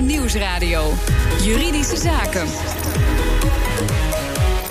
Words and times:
Nieuwsradio. 0.00 0.92
Juridische 1.42 1.96
Zaken. 1.96 2.46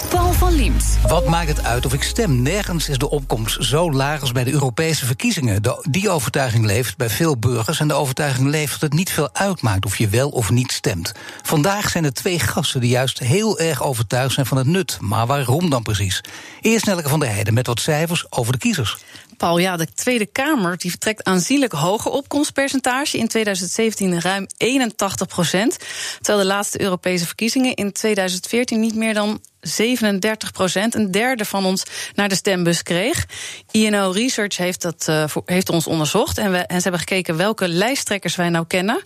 Paul 0.10 0.34
van 0.34 0.54
Liemt. 0.54 0.98
Wat 1.08 1.26
maakt 1.26 1.48
het 1.48 1.64
uit 1.64 1.86
of 1.86 1.94
ik 1.94 2.04
stem? 2.04 2.42
Nergens 2.42 2.90
is 2.90 2.98
de 2.98 3.10
opkomst 3.10 3.64
zo 3.64 3.92
laag 3.92 4.22
als 4.22 4.32
bij 4.32 4.44
de 4.44 4.52
Europese 4.52 5.06
verkiezingen. 5.06 5.62
Die 5.90 6.10
overtuiging 6.10 6.66
leeft 6.66 6.98
bij 6.98 7.10
veel 7.10 7.38
burgers 7.38 7.80
en 7.80 7.88
de 7.88 7.94
overtuiging 7.94 8.50
leeft 8.50 8.72
dat 8.72 8.82
het 8.82 8.94
niet 8.94 9.12
veel 9.12 9.30
uitmaakt 9.34 9.86
of 9.86 9.98
je 9.98 10.08
wel 10.08 10.30
of 10.30 10.50
niet 10.50 10.72
stemt. 10.72 11.12
Vandaag 11.42 11.90
zijn 11.90 12.04
er 12.04 12.14
twee 12.14 12.40
gasten 12.40 12.82
die 12.82 12.90
juist 12.90 13.20
heel 13.20 13.60
erg 13.60 13.84
overtuigd 13.84 14.34
zijn 14.34 14.46
van 14.46 14.58
het 14.58 14.68
nut. 14.68 14.98
Maar 15.02 15.28
waarom 15.28 15.70
dan 15.70 15.84
precies? 15.84 16.22
Eerst 16.62 16.86
Nelke 16.86 17.10
van 17.10 17.20
der 17.20 17.30
Heijden 17.30 17.54
met 17.54 17.68
wat 17.68 17.80
cijfers 17.80 18.26
over 18.30 18.54
de 18.54 18.60
kiezers. 18.60 18.98
Paul, 19.42 19.58
ja, 19.58 19.78
de 19.78 19.94
Tweede 19.94 20.26
Kamer 20.26 20.78
die 20.78 20.90
vertrekt 20.90 21.24
aanzienlijk 21.24 21.74
hoger 21.74 22.12
opkomstpercentage. 22.12 23.18
In 23.18 23.28
2017 23.28 24.22
ruim 24.22 24.48
81 24.58 25.28
procent. 25.28 25.78
Terwijl 26.20 26.48
de 26.48 26.54
laatste 26.54 26.82
Europese 26.82 27.26
verkiezingen 27.26 27.76
in 27.76 27.92
2014 27.92 28.80
niet 28.80 28.96
meer 28.96 29.14
dan 29.14 29.42
37 29.62 30.52
procent, 30.52 30.96
een 30.96 31.12
derde 31.12 31.46
van 31.46 31.66
ons, 31.66 31.84
naar 32.16 32.30
de 32.30 32.36
stembus 32.36 32.84
kreeg. 32.84 33.26
INO 33.72 34.12
Research 34.12 34.58
heeft, 34.58 34.82
dat, 34.82 35.06
uh, 35.10 35.24
heeft 35.46 35.70
ons 35.70 35.88
onderzocht 35.88 36.38
en, 36.38 36.52
we, 36.52 36.58
en 36.58 36.76
ze 36.76 36.82
hebben 36.82 37.00
gekeken 37.00 37.38
welke 37.38 37.68
lijsttrekkers 37.68 38.36
wij 38.36 38.50
nou 38.50 38.66
kennen. 38.68 39.02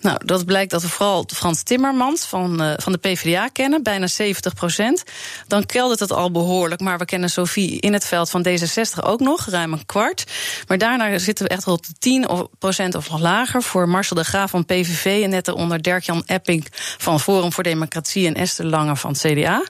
Nou, 0.00 0.18
dat 0.24 0.44
blijkt 0.44 0.70
dat 0.70 0.82
we 0.82 0.88
vooral 0.88 1.28
Frans 1.34 1.62
Timmermans 1.62 2.24
van, 2.24 2.62
uh, 2.62 2.72
van 2.76 2.92
de 2.92 2.98
PvdA 2.98 3.48
kennen, 3.48 3.82
bijna 3.82 4.06
70 4.06 4.54
procent. 4.54 5.02
Dan 5.46 5.66
keldert 5.66 6.00
het 6.00 6.12
al 6.12 6.30
behoorlijk, 6.30 6.80
maar 6.80 6.98
we 6.98 7.04
kennen 7.04 7.30
Sophie 7.30 7.80
in 7.80 7.92
het 7.92 8.04
veld 8.04 8.30
van 8.30 8.46
D66 8.48 9.04
ook 9.04 9.20
nog, 9.20 9.46
ruim 9.46 9.72
een 9.72 9.86
kwart. 9.86 10.24
Maar 10.66 10.78
daarna 10.78 11.18
zitten 11.18 11.44
we 11.44 11.50
echt 11.50 11.66
op 11.66 11.84
10 11.98 12.48
procent 12.58 12.94
of 12.94 13.10
nog 13.10 13.20
lager 13.20 13.62
voor 13.62 13.88
Marcel 13.88 14.16
de 14.16 14.24
Graaf 14.24 14.50
van 14.50 14.64
PVV 14.64 15.22
en 15.22 15.30
net 15.30 15.48
onder 15.48 15.82
Dirk-Jan 15.82 16.22
Epping 16.26 16.66
van 16.98 17.20
Forum 17.20 17.52
voor 17.52 17.62
Democratie 17.62 18.26
en 18.26 18.34
Esther 18.34 18.66
Lange 18.66 18.96
van 18.96 19.12
CDA. 19.12 19.62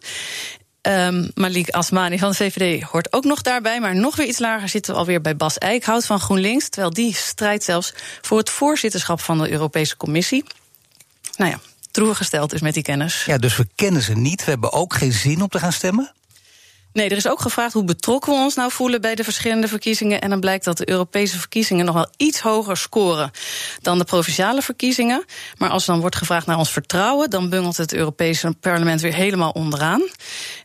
Um, 0.88 1.30
Malik 1.34 1.70
Asmani 1.70 2.18
van 2.18 2.30
de 2.30 2.36
VVD 2.36 2.82
hoort 2.82 3.12
ook 3.12 3.24
nog 3.24 3.42
daarbij. 3.42 3.80
Maar 3.80 3.96
nog 3.96 4.16
weer 4.16 4.26
iets 4.26 4.38
lager 4.38 4.68
zitten 4.68 4.92
we 4.92 4.98
alweer 4.98 5.20
bij 5.20 5.36
Bas 5.36 5.58
Eickhout 5.58 6.06
van 6.06 6.20
GroenLinks. 6.20 6.68
Terwijl 6.68 6.92
die 6.92 7.14
strijdt 7.14 7.64
zelfs 7.64 7.94
voor 8.20 8.38
het 8.38 8.50
voorzitterschap 8.50 9.20
van 9.20 9.38
de 9.38 9.50
Europese 9.50 9.96
Commissie. 9.96 10.44
Nou 11.36 11.50
ja, 11.50 11.60
droevig 11.90 12.16
gesteld 12.16 12.52
is 12.52 12.60
met 12.60 12.74
die 12.74 12.82
kennis. 12.82 13.24
Ja, 13.24 13.38
dus 13.38 13.56
we 13.56 13.66
kennen 13.74 14.02
ze 14.02 14.12
niet. 14.12 14.44
We 14.44 14.50
hebben 14.50 14.72
ook 14.72 14.94
geen 14.94 15.12
zin 15.12 15.42
om 15.42 15.48
te 15.48 15.58
gaan 15.58 15.72
stemmen? 15.72 16.12
Nee, 16.94 17.08
er 17.08 17.16
is 17.16 17.28
ook 17.28 17.40
gevraagd 17.40 17.72
hoe 17.72 17.84
betrokken 17.84 18.32
we 18.32 18.38
ons 18.38 18.54
nou 18.54 18.70
voelen 18.70 19.00
bij 19.00 19.14
de 19.14 19.24
verschillende 19.24 19.68
verkiezingen. 19.68 20.20
En 20.20 20.30
dan 20.30 20.40
blijkt 20.40 20.64
dat 20.64 20.76
de 20.76 20.88
Europese 20.88 21.38
verkiezingen 21.38 21.84
nog 21.84 21.94
wel 21.94 22.08
iets 22.16 22.40
hoger 22.40 22.76
scoren 22.76 23.30
dan 23.80 23.98
de 23.98 24.04
provinciale 24.04 24.62
verkiezingen. 24.62 25.24
Maar 25.58 25.70
als 25.70 25.84
dan 25.84 26.00
wordt 26.00 26.16
gevraagd 26.16 26.46
naar 26.46 26.58
ons 26.58 26.70
vertrouwen, 26.70 27.30
dan 27.30 27.48
bungelt 27.50 27.76
het 27.76 27.94
Europese 27.94 28.54
parlement 28.60 29.00
weer 29.00 29.14
helemaal 29.14 29.50
onderaan. 29.50 30.02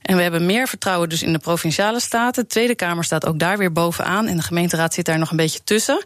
En 0.02 0.16
we 0.16 0.22
hebben 0.22 0.46
meer 0.46 0.68
vertrouwen 0.68 1.10
dus 1.10 1.24
in 1.24 1.34
de 1.34 1.40
provinciale 1.40 2.00
staten. 2.00 2.44
De 2.44 2.50
Tweede 2.50 2.76
Kamer 2.76 3.04
staat 3.04 3.26
ook 3.26 3.40
daar 3.40 3.58
weer 3.58 3.72
bovenaan. 3.72 4.28
En 4.28 4.36
de 4.38 4.44
gemeenteraad 4.44 4.94
zit 4.94 5.06
daar 5.06 5.20
nog 5.20 5.32
een 5.32 5.38
beetje 5.38 5.64
tussen. 5.64 6.06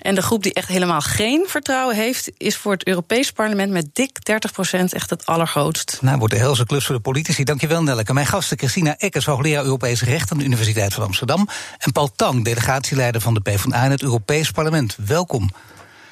En 0.00 0.14
de 0.14 0.22
groep 0.22 0.42
die 0.42 0.52
echt 0.54 0.68
helemaal 0.68 1.00
geen 1.00 1.44
vertrouwen 1.46 1.96
heeft, 1.96 2.30
is 2.36 2.56
voor 2.56 2.72
het 2.72 2.86
Europees 2.86 3.30
parlement 3.30 3.72
met 3.72 3.88
dik 3.92 4.24
30 4.24 4.52
procent 4.52 4.92
echt 4.92 5.10
het 5.10 5.26
allergrootst. 5.26 5.98
Nou, 6.00 6.18
wordt 6.18 6.34
de 6.34 6.40
helse 6.40 6.66
klus 6.66 6.86
voor 6.86 6.94
de 6.94 7.00
politici. 7.00 7.44
Dankjewel, 7.44 7.82
Nelleke. 7.82 8.12
Mijn 8.12 8.26
gasten 8.26 8.58
Christina 8.58 8.96
Eckers, 8.96 9.24
hoogleraar 9.24 9.62
Europees 9.64 10.02
Recht 10.02 10.32
aan 10.32 10.38
de 10.38 10.44
Universiteit 10.44 10.94
van 10.94 11.04
Amsterdam. 11.04 11.48
En 11.78 11.92
Paul 11.92 12.10
Tang, 12.16 12.44
delegatieleider 12.44 13.20
van 13.20 13.34
de 13.34 13.40
PvdA 13.40 13.84
in 13.84 13.90
het 13.90 14.02
Europees 14.02 14.50
Parlement. 14.50 14.96
Welkom. 15.06 15.50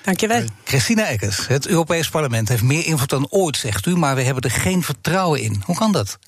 Dankjewel. 0.03 0.45
Christina 0.65 1.07
Eckers, 1.07 1.47
het 1.47 1.67
Europees 1.67 2.09
Parlement 2.09 2.49
heeft 2.49 2.63
meer 2.63 2.87
invloed 2.87 3.09
dan 3.09 3.27
ooit, 3.31 3.57
zegt 3.57 3.87
u, 3.87 3.97
maar 3.97 4.15
we 4.15 4.23
hebben 4.23 4.43
er 4.43 4.51
geen 4.51 4.83
vertrouwen 4.83 5.41
in. 5.41 5.63
Hoe 5.65 5.77
kan 5.77 5.93
dat? 5.93 6.19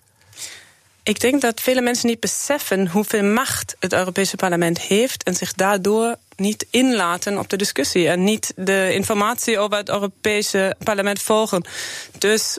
Ik 1.02 1.20
denk 1.20 1.40
dat 1.40 1.60
vele 1.60 1.80
mensen 1.80 2.08
niet 2.08 2.20
beseffen 2.20 2.88
hoeveel 2.88 3.22
macht 3.22 3.76
het 3.78 3.92
Europese 3.92 4.36
parlement 4.36 4.80
heeft 4.80 5.22
en 5.22 5.34
zich 5.34 5.52
daardoor 5.52 6.16
niet 6.36 6.66
inlaten 6.70 7.38
op 7.38 7.48
de 7.48 7.56
discussie 7.56 8.08
en 8.08 8.24
niet 8.24 8.52
de 8.56 8.90
informatie 8.92 9.58
over 9.58 9.76
het 9.76 9.88
Europese 9.88 10.76
parlement 10.84 11.22
volgen. 11.22 11.64
Dus 12.18 12.56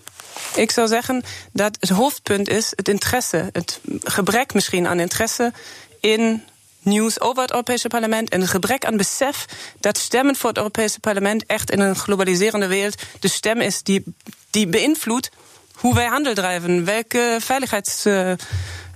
ik 0.56 0.72
zou 0.72 0.88
zeggen 0.88 1.24
dat 1.52 1.78
het 1.80 1.90
hoofdpunt 1.90 2.50
is 2.50 2.74
het 2.76 2.88
interesse, 2.90 3.50
het 3.52 3.80
gebrek 4.04 4.54
misschien 4.54 4.88
aan 4.88 5.00
interesse 5.00 5.54
in 6.00 6.44
nieuws 6.80 7.20
over 7.20 7.42
het 7.42 7.52
Europese 7.52 7.88
parlement 7.88 8.30
en 8.30 8.42
het 8.42 8.50
gebrek 8.50 8.86
aan 8.86 8.98
besef 8.98 9.46
dat 9.80 9.98
stemmen 9.98 10.36
voor 10.36 10.50
het 10.50 10.58
Europese 10.58 11.00
parlement 11.00 11.46
echt 11.46 11.72
in 11.72 11.80
een 11.80 11.96
globaliserende 11.96 12.68
wereld 12.68 13.02
de 13.20 13.28
stem 13.28 13.62
is 13.62 13.84
die, 13.84 14.04
die 14.50 14.68
beïnvloedt 14.68 15.30
hoe 15.76 15.94
wij 15.94 16.06
handel 16.06 16.34
drijven, 16.34 16.86
welke 16.86 17.38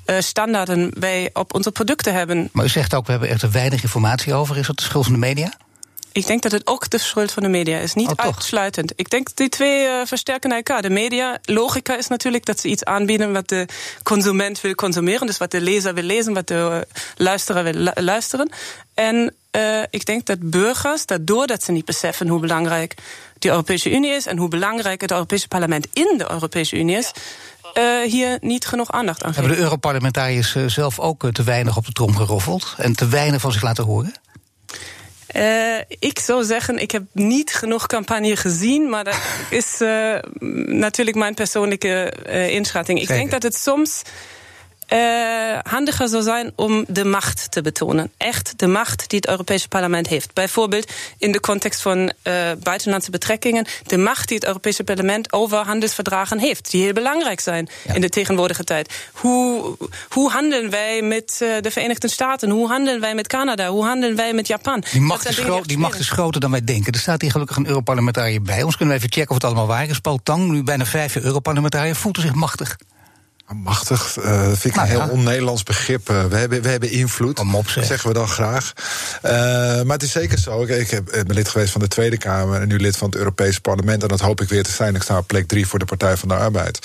veiligheidsstandaarden 0.10 0.92
wij 1.00 1.30
op 1.34 1.54
onze 1.54 1.72
producten 1.72 2.14
hebben. 2.14 2.50
Maar 2.52 2.66
u 2.66 2.70
zegt 2.70 2.94
ook, 2.94 3.06
we 3.06 3.12
hebben 3.12 3.30
er 3.30 3.52
weinig 3.52 3.82
informatie 3.84 4.34
over. 4.34 4.58
Is 4.58 4.68
dat 4.68 4.78
de 4.78 4.84
schuld 4.84 5.04
van 5.04 5.14
de 5.14 5.20
media? 5.20 5.54
Ik 6.12 6.28
denk 6.28 6.42
dat 6.42 6.52
het 6.52 6.68
ook 6.68 6.90
de 6.90 6.98
schuld 6.98 7.32
van 7.32 7.44
de 7.44 7.50
media 7.50 7.78
is. 7.80 7.94
Niet 7.94 8.10
oh, 8.10 8.14
uitsluitend. 8.16 8.94
Ik 8.96 9.10
denk 9.10 9.36
die 9.36 9.50
twee 9.50 9.86
uh, 9.86 10.02
versterken 10.06 10.52
elkaar. 10.52 10.82
De 10.82 10.90
media, 10.90 11.40
logica 11.44 11.98
is 11.98 12.08
natuurlijk 12.08 12.46
dat 12.46 12.60
ze 12.60 12.68
iets 12.68 12.84
aanbieden 12.84 13.34
wat 13.34 13.50
de 13.50 13.68
consument 14.04 14.62
wil 14.62 14.76
consumeren. 14.76 15.28
Dus 15.28 15.38
wat 15.38 15.52
de 15.52 15.62
lezer 15.62 15.94
wil 15.94 16.04
lezen, 16.04 16.34
wat 16.34 16.48
de 16.48 16.68
uh, 16.72 17.00
luisteraar 17.18 17.64
wil 17.64 17.74
lu 17.74 17.92
luisteren. 17.96 18.50
En 18.94 19.34
uh, 19.56 19.84
ik 19.90 20.06
denk 20.06 20.26
dat 20.26 20.50
burgers, 20.50 21.06
daardoor 21.06 21.48
dat 21.48 21.64
ze 21.64 21.72
niet 21.72 21.86
beseffen 21.86 22.28
hoe 22.28 22.40
belangrijk 22.40 22.96
de 23.40 23.50
Europese 23.50 23.92
Unie 23.92 24.12
is 24.12 24.26
en 24.26 24.38
hoe 24.38 24.48
belangrijk 24.48 25.02
het 25.02 25.12
Europese 25.12 25.48
parlement 25.48 25.88
in 25.94 26.14
de 26.18 26.32
Europese 26.32 26.78
Unie 26.78 26.98
is. 26.98 27.12
Uh, 27.74 28.12
hier 28.12 28.38
niet 28.42 28.66
genoeg 28.66 28.92
aandacht 28.92 29.24
aan 29.24 29.30
geven. 29.30 29.42
Hebben 29.44 29.58
de 29.58 29.64
Europarlementariërs 29.64 30.56
zelf 30.66 31.00
ook 31.00 31.32
te 31.32 31.44
weinig 31.44 31.78
op 31.78 31.86
de 31.86 31.92
trom 31.92 32.16
geroffeld 32.16 32.76
en 32.78 32.96
te 32.96 33.08
weinig 33.08 33.42
van 33.42 33.52
zich 33.52 33.62
laten 33.62 33.84
horen? 33.84 34.14
Uh, 35.36 35.78
ik 36.00 36.20
zou 36.20 36.44
zeggen, 36.44 36.78
ik 36.78 36.92
heb 36.92 37.04
niet 37.12 37.54
genoeg 37.54 37.88
campagne 37.88 38.36
gezien, 38.36 38.90
maar 38.90 39.04
dat 39.04 39.20
is 39.50 39.82
uh, 39.82 40.16
natuurlijk 40.66 41.18
mijn 41.18 41.34
persoonlijke 41.34 42.14
inschatting. 42.50 43.02
Ik 43.02 43.08
denk 43.08 43.32
dat 43.32 43.44
het 43.44 43.56
soms 43.56 44.02
uh, 44.94 45.60
handiger 45.64 46.08
zou 46.08 46.24
zijn 46.24 46.52
om 46.56 46.86
de 46.88 47.06
macht 47.06 47.52
te 47.52 47.62
betonen. 47.62 48.12
Echt 48.18 48.54
de 48.60 48.68
macht 48.68 49.10
die 49.10 49.20
het 49.20 49.30
Europese 49.30 49.68
parlement 49.68 50.08
heeft. 50.08 50.34
Bijvoorbeeld 50.34 50.92
in 51.18 51.32
de 51.32 51.40
context 51.40 51.82
van 51.82 51.98
uh, 52.00 52.12
buitenlandse 52.64 53.12
betrekkingen. 53.12 53.66
De 53.88 53.98
macht 53.98 54.28
die 54.28 54.38
het 54.38 54.46
Europese 54.46 54.84
parlement 54.84 55.34
over 55.34 55.58
handelsverdragen 55.58 56.40
heeft. 56.40 56.72
Die 56.72 56.84
heel 56.84 56.94
belangrijk 56.94 57.40
zijn 57.40 57.68
ja. 57.88 57.94
in 57.94 58.02
de 58.02 58.10
tegenwoordige 58.10 58.64
tijd. 58.64 58.94
Hoe, 59.14 59.78
hoe 60.10 60.32
handelen 60.32 60.70
wij 60.70 61.02
met 61.02 61.40
uh, 61.44 61.50
de 61.62 61.72
Verenigde 61.72 62.08
Staten? 62.08 62.50
Hoe 62.50 62.68
handelen 62.68 63.00
wij 63.00 63.16
met 63.16 63.28
Canada? 63.28 63.70
Hoe 63.70 63.86
handelen 63.86 64.16
wij 64.16 64.34
met 64.34 64.48
Japan? 64.48 64.84
Die 64.92 65.02
macht, 65.02 65.30
is, 65.30 65.36
die 65.66 65.78
macht 65.78 66.00
is 66.00 66.10
groter 66.10 66.42
dan 66.42 66.52
wij 66.52 66.64
denken. 66.64 66.94
Er 66.94 67.00
staat 67.00 67.22
hier 67.22 67.32
gelukkig 67.32 67.58
een 67.58 67.68
Europarlementariër 67.68 68.42
bij 68.42 68.64
ons. 68.64 68.78
Kunnen 68.78 68.96
we 68.96 69.02
even 69.02 69.14
checken 69.14 69.30
of 69.30 69.36
het 69.36 69.46
allemaal 69.46 69.68
waar 69.68 69.90
is. 69.90 70.00
Paul 70.00 70.20
Tang, 70.24 70.50
nu 70.52 70.64
bijna 70.64 70.86
vijf 70.86 71.14
jaar 71.14 71.24
Europarlementariër, 71.24 71.96
voelt 71.96 72.18
zich 72.18 72.34
machtig. 72.34 72.78
Machtig, 73.54 74.18
uh, 74.18 74.46
vind 74.46 74.66
ik 74.66 74.76
nou, 74.76 74.88
een 74.88 74.94
heel 74.94 75.06
ja. 75.06 75.12
on-Nederlands 75.12 75.64
begrip. 75.64 76.10
Uh, 76.10 76.26
we, 76.26 76.36
hebben, 76.36 76.62
we 76.62 76.70
hebben 76.70 76.92
invloed, 76.92 77.40
op, 77.54 77.70
zeg. 77.70 77.86
zeggen 77.86 78.08
we 78.08 78.14
dan 78.14 78.28
graag. 78.28 78.74
Uh, 79.26 79.32
maar 79.82 79.96
het 79.96 80.04
is 80.04 80.12
zeker 80.12 80.38
zo. 80.38 80.62
Ik, 80.62 80.70
ik 80.70 80.90
heb, 80.90 81.06
ben 81.06 81.34
lid 81.34 81.50
geweest 81.50 81.72
van 81.72 81.82
de 81.82 81.88
Tweede 81.88 82.18
Kamer 82.18 82.62
en 82.62 82.68
nu 82.68 82.78
lid 82.78 82.98
van 82.98 83.10
het 83.10 83.18
Europese 83.18 83.62
Parlement. 83.62 84.02
En 84.02 84.08
dat 84.08 84.20
hoop 84.20 84.42
ik 84.42 84.50
weer 84.50 84.64
te 84.64 84.72
zijn. 84.72 84.96
Ik 84.96 85.02
sta 85.02 85.18
op 85.18 85.28
plek 85.28 85.48
drie 85.48 85.68
voor 85.68 85.80
de 85.80 85.86
Partij 85.86 86.18
van 86.18 86.28
de 86.28 86.36
Arbeid. 86.36 86.80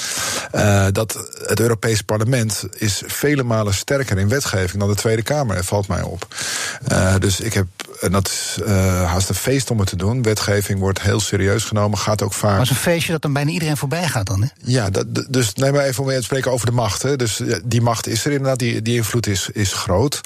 dat 0.94 1.18
het 1.46 1.60
Europese 1.60 2.04
Parlement 2.04 2.64
is 2.72 3.02
vele 3.06 3.42
malen 3.42 3.74
sterker 3.74 4.18
in 4.18 4.28
wetgeving 4.28 4.78
dan 4.78 4.88
de 4.88 4.96
Tweede 4.96 5.22
Kamer. 5.22 5.56
Dat 5.56 5.64
valt 5.64 5.88
mij 5.88 6.02
op. 6.02 6.26
dus 7.18 7.40
ik 7.40 7.54
heb, 7.54 7.66
en 8.04 8.12
dat 8.12 8.28
is 8.28 8.58
haast 9.04 9.28
een 9.28 9.34
feest 9.34 9.70
om 9.70 9.78
het 9.78 9.88
te 9.88 9.96
doen. 9.96 10.22
Wetgeving 10.22 10.78
wordt 10.78 11.02
heel 11.02 11.20
serieus 11.20 11.64
genomen, 11.64 11.98
gaat 11.98 12.22
ook 12.22 12.32
vaak. 12.32 12.50
Maar 12.50 12.60
het 12.60 12.70
is 12.70 12.76
een 12.76 12.82
feestje 12.82 13.12
dat 13.12 13.22
dan 13.22 13.32
bijna 13.32 13.50
iedereen 13.50 13.76
voorbij 13.76 14.08
gaat 14.08 14.26
dan, 14.26 14.42
hè? 14.42 14.48
Ja, 14.64 14.90
dat, 14.90 15.06
dus 15.28 15.54
neem 15.54 15.72
maar 15.72 15.84
even 15.84 16.00
om 16.00 16.08
weer 16.08 16.18
te 16.18 16.24
spreken 16.24 16.52
over 16.52 16.66
de 16.66 16.72
macht. 16.72 17.02
Hè. 17.02 17.16
Dus 17.16 17.40
die 17.64 17.80
macht 17.80 18.06
is 18.06 18.24
er 18.24 18.32
inderdaad, 18.32 18.58
die, 18.58 18.82
die 18.82 18.96
invloed 18.96 19.26
is, 19.26 19.48
is 19.52 19.72
groot. 19.72 20.20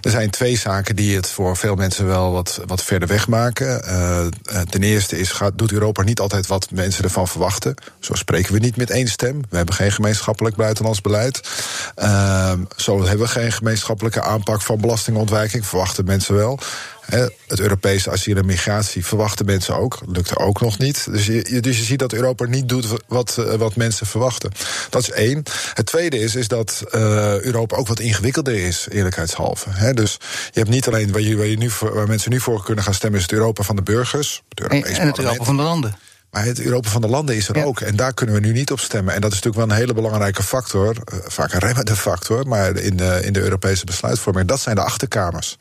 Er 0.00 0.10
zijn 0.10 0.30
twee 0.30 0.58
zaken 0.58 0.96
die 0.96 1.16
het 1.16 1.28
voor 1.30 1.56
veel 1.56 1.74
mensen 1.74 2.06
wel 2.06 2.32
wat, 2.32 2.60
wat 2.66 2.82
verder 2.82 3.08
weg 3.08 3.28
maken. 3.28 3.82
Uh, 3.88 4.26
ten 4.60 4.82
eerste 4.82 5.18
is, 5.18 5.30
gaat, 5.30 5.58
doet 5.58 5.72
Europa 5.72 6.02
niet 6.02 6.20
altijd 6.20 6.46
wat 6.46 6.70
mensen 6.70 7.04
ervan 7.04 7.28
verwachten. 7.28 7.74
Zo 8.00 8.14
spreken 8.14 8.52
we 8.52 8.58
niet 8.58 8.76
met 8.76 8.90
één 8.90 9.08
stem. 9.08 9.42
We 9.50 9.56
hebben 9.56 9.74
geen 9.74 9.92
gemeenschappelijk 9.92 10.56
buitenlands 10.56 11.00
beleid. 11.00 11.40
Uh, 11.96 12.52
zo 12.76 12.98
hebben 12.98 13.26
we 13.26 13.32
geen 13.32 13.52
gemeenschappelijke 13.52 14.22
aanpak 14.22 14.62
van 14.62 14.80
belastingontwijking. 14.80 15.66
Verwachten 15.66 16.04
mensen 16.04 16.34
wel 16.34 16.58
het 17.46 17.60
Europese 17.60 18.10
asiel 18.10 18.36
en 18.36 18.46
migratie 18.46 19.06
verwachten 19.06 19.46
mensen 19.46 19.76
ook. 19.76 20.00
Lukt 20.06 20.36
ook 20.36 20.60
nog 20.60 20.78
niet. 20.78 21.06
Dus 21.10 21.26
je, 21.26 21.60
dus 21.60 21.78
je 21.78 21.84
ziet 21.84 21.98
dat 21.98 22.12
Europa 22.12 22.46
niet 22.46 22.68
doet 22.68 22.86
wat, 23.08 23.38
eh, 23.38 23.54
wat 23.54 23.76
mensen 23.76 24.06
verwachten. 24.06 24.50
Dat 24.90 25.02
is 25.02 25.10
één. 25.10 25.42
Het 25.74 25.86
tweede 25.86 26.18
is, 26.18 26.34
is 26.34 26.48
dat 26.48 26.84
uh, 26.94 27.40
Europa 27.40 27.76
ook 27.76 27.88
wat 27.88 28.00
ingewikkelder 28.00 28.54
is, 28.54 28.86
eerlijkheidshalve. 28.90 29.70
He, 29.70 29.94
dus 29.94 30.16
je 30.50 30.58
hebt 30.58 30.70
niet 30.70 30.86
alleen 30.86 31.12
waar, 31.12 31.20
je, 31.20 31.36
waar, 31.36 31.46
je 31.46 31.56
nu, 31.56 31.70
waar 31.80 32.08
mensen 32.08 32.30
nu 32.30 32.40
voor 32.40 32.64
kunnen 32.64 32.84
gaan 32.84 32.94
stemmen, 32.94 33.18
is 33.18 33.26
het 33.26 33.34
Europa 33.34 33.62
van 33.62 33.76
de 33.76 33.82
burgers. 33.82 34.42
Het 34.48 34.84
en 34.84 35.06
het 35.06 35.18
Europa 35.18 35.44
van 35.44 35.56
de 35.56 35.62
landen. 35.62 35.96
Maar 36.34 36.44
het 36.44 36.60
Europa 36.60 36.88
van 36.88 37.00
de 37.00 37.08
landen 37.08 37.36
is 37.36 37.48
er 37.48 37.64
ook. 37.64 37.80
En 37.80 37.96
daar 37.96 38.14
kunnen 38.14 38.34
we 38.34 38.40
nu 38.40 38.52
niet 38.52 38.72
op 38.72 38.80
stemmen. 38.80 39.14
En 39.14 39.20
dat 39.20 39.32
is 39.32 39.40
natuurlijk 39.40 39.66
wel 39.66 39.76
een 39.76 39.82
hele 39.82 39.94
belangrijke 39.94 40.42
factor. 40.42 40.88
Uh, 40.88 41.18
vaak 41.26 41.52
een 41.52 41.58
remmende 41.58 41.96
factor. 41.96 42.46
Maar 42.46 42.76
in 42.76 42.96
de, 42.96 43.20
in 43.22 43.32
de 43.32 43.40
Europese 43.40 43.84
besluitvorming. 43.84 44.48
Dat 44.48 44.60
zijn 44.60 44.74
de 44.74 44.82
achterkamers. 44.82 45.56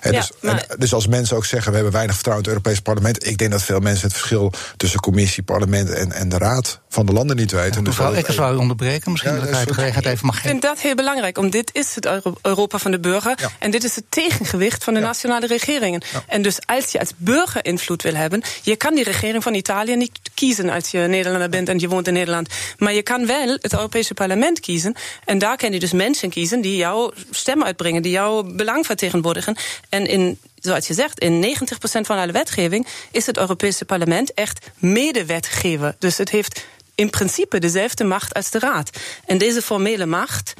En 0.00 0.12
dus, 0.12 0.30
en, 0.40 0.64
dus 0.78 0.92
als 0.94 1.06
mensen 1.06 1.36
ook 1.36 1.44
zeggen. 1.44 1.68
we 1.68 1.74
hebben 1.74 1.92
weinig 1.92 2.14
vertrouwen 2.14 2.46
in 2.46 2.50
het 2.50 2.62
Europese 2.64 2.82
parlement. 2.82 3.26
Ik 3.26 3.38
denk 3.38 3.50
dat 3.50 3.62
veel 3.62 3.80
mensen 3.80 4.06
het 4.06 4.16
verschil 4.16 4.52
tussen 4.76 5.00
commissie, 5.00 5.42
parlement 5.42 5.90
en, 5.90 6.12
en 6.12 6.28
de 6.28 6.38
raad 6.38 6.80
van 6.88 7.06
de 7.06 7.12
landen 7.12 7.36
niet 7.36 7.50
weten. 7.50 7.66
Ja, 7.66 7.76
dus 7.76 7.82
mevrouw 7.82 8.12
Eckers 8.12 8.36
zou 8.36 8.54
u 8.54 8.56
onderbreken. 8.56 9.10
Misschien 9.10 9.34
ja, 9.34 9.40
dat 9.40 9.60
ik 9.60 9.66
de 9.66 9.74
gelegenheid 9.74 10.14
even 10.14 10.26
mag 10.26 10.34
geven. 10.34 10.50
Ik 10.50 10.60
vind 10.60 10.74
dat 10.74 10.82
heel 10.82 10.94
belangrijk. 10.94 11.36
Want 11.36 11.52
dit 11.52 11.70
is 11.72 11.94
het 11.94 12.08
Europa 12.42 12.78
van 12.78 12.90
de 12.90 13.00
burger. 13.00 13.38
En 13.58 13.70
dit 13.70 13.84
is 13.84 13.94
het 13.94 14.04
tegengewicht 14.08 14.84
van 14.84 14.94
de 14.94 15.00
nationale 15.00 15.46
regeringen. 15.46 16.02
En 16.26 16.42
dus 16.42 16.58
als 16.66 16.92
je 16.92 17.00
als 17.00 17.12
burger 17.16 17.64
invloed 17.64 18.02
wil 18.02 18.14
hebben. 18.14 18.42
je 18.62 18.76
kan 18.76 18.94
die 18.94 19.04
regering 19.04 19.42
van 19.42 19.54
Italië 19.54 19.96
niet 19.96 20.17
kiezen 20.34 20.68
als 20.68 20.90
je 20.90 20.98
Nederlander 20.98 21.48
bent 21.48 21.68
en 21.68 21.78
je 21.78 21.88
woont 21.88 22.06
in 22.06 22.12
Nederland. 22.12 22.48
Maar 22.78 22.92
je 22.92 23.02
kan 23.02 23.26
wel 23.26 23.48
het 23.48 23.72
Europese 23.72 24.14
parlement 24.14 24.60
kiezen. 24.60 24.94
En 25.24 25.38
daar 25.38 25.56
kan 25.56 25.72
je 25.72 25.78
dus 25.78 25.92
mensen 25.92 26.30
kiezen 26.30 26.60
die 26.60 26.76
jouw 26.76 27.12
stem 27.30 27.62
uitbrengen, 27.64 28.02
die 28.02 28.12
jouw 28.12 28.42
belang 28.42 28.86
vertegenwoordigen. 28.86 29.56
En 29.88 30.06
in 30.06 30.38
zoals 30.60 30.86
je 30.86 30.94
zegt, 30.94 31.18
in 31.18 31.56
90% 31.56 31.60
van 31.80 32.18
alle 32.18 32.32
wetgeving 32.32 32.86
is 33.10 33.26
het 33.26 33.38
Europese 33.38 33.84
parlement 33.84 34.34
echt 34.34 34.70
medewetgever. 34.78 35.96
Dus 35.98 36.16
het 36.18 36.30
heeft 36.30 36.66
in 36.94 37.10
principe 37.10 37.58
dezelfde 37.58 38.04
macht 38.04 38.34
als 38.34 38.50
de 38.50 38.58
Raad. 38.58 38.90
En 39.26 39.38
deze 39.38 39.62
formele 39.62 40.06
macht 40.06 40.54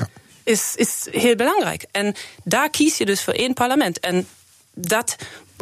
is, 0.45 0.73
is 0.77 1.07
heel 1.11 1.37
belangrijk. 1.37 1.85
En 1.91 2.15
daar 2.45 2.71
kies 2.71 2.99
je 2.99 3.05
dus 3.05 3.23
voor 3.23 3.35
één 3.35 3.55
parlement. 3.55 4.01
En 4.01 4.29
dat 4.75 5.17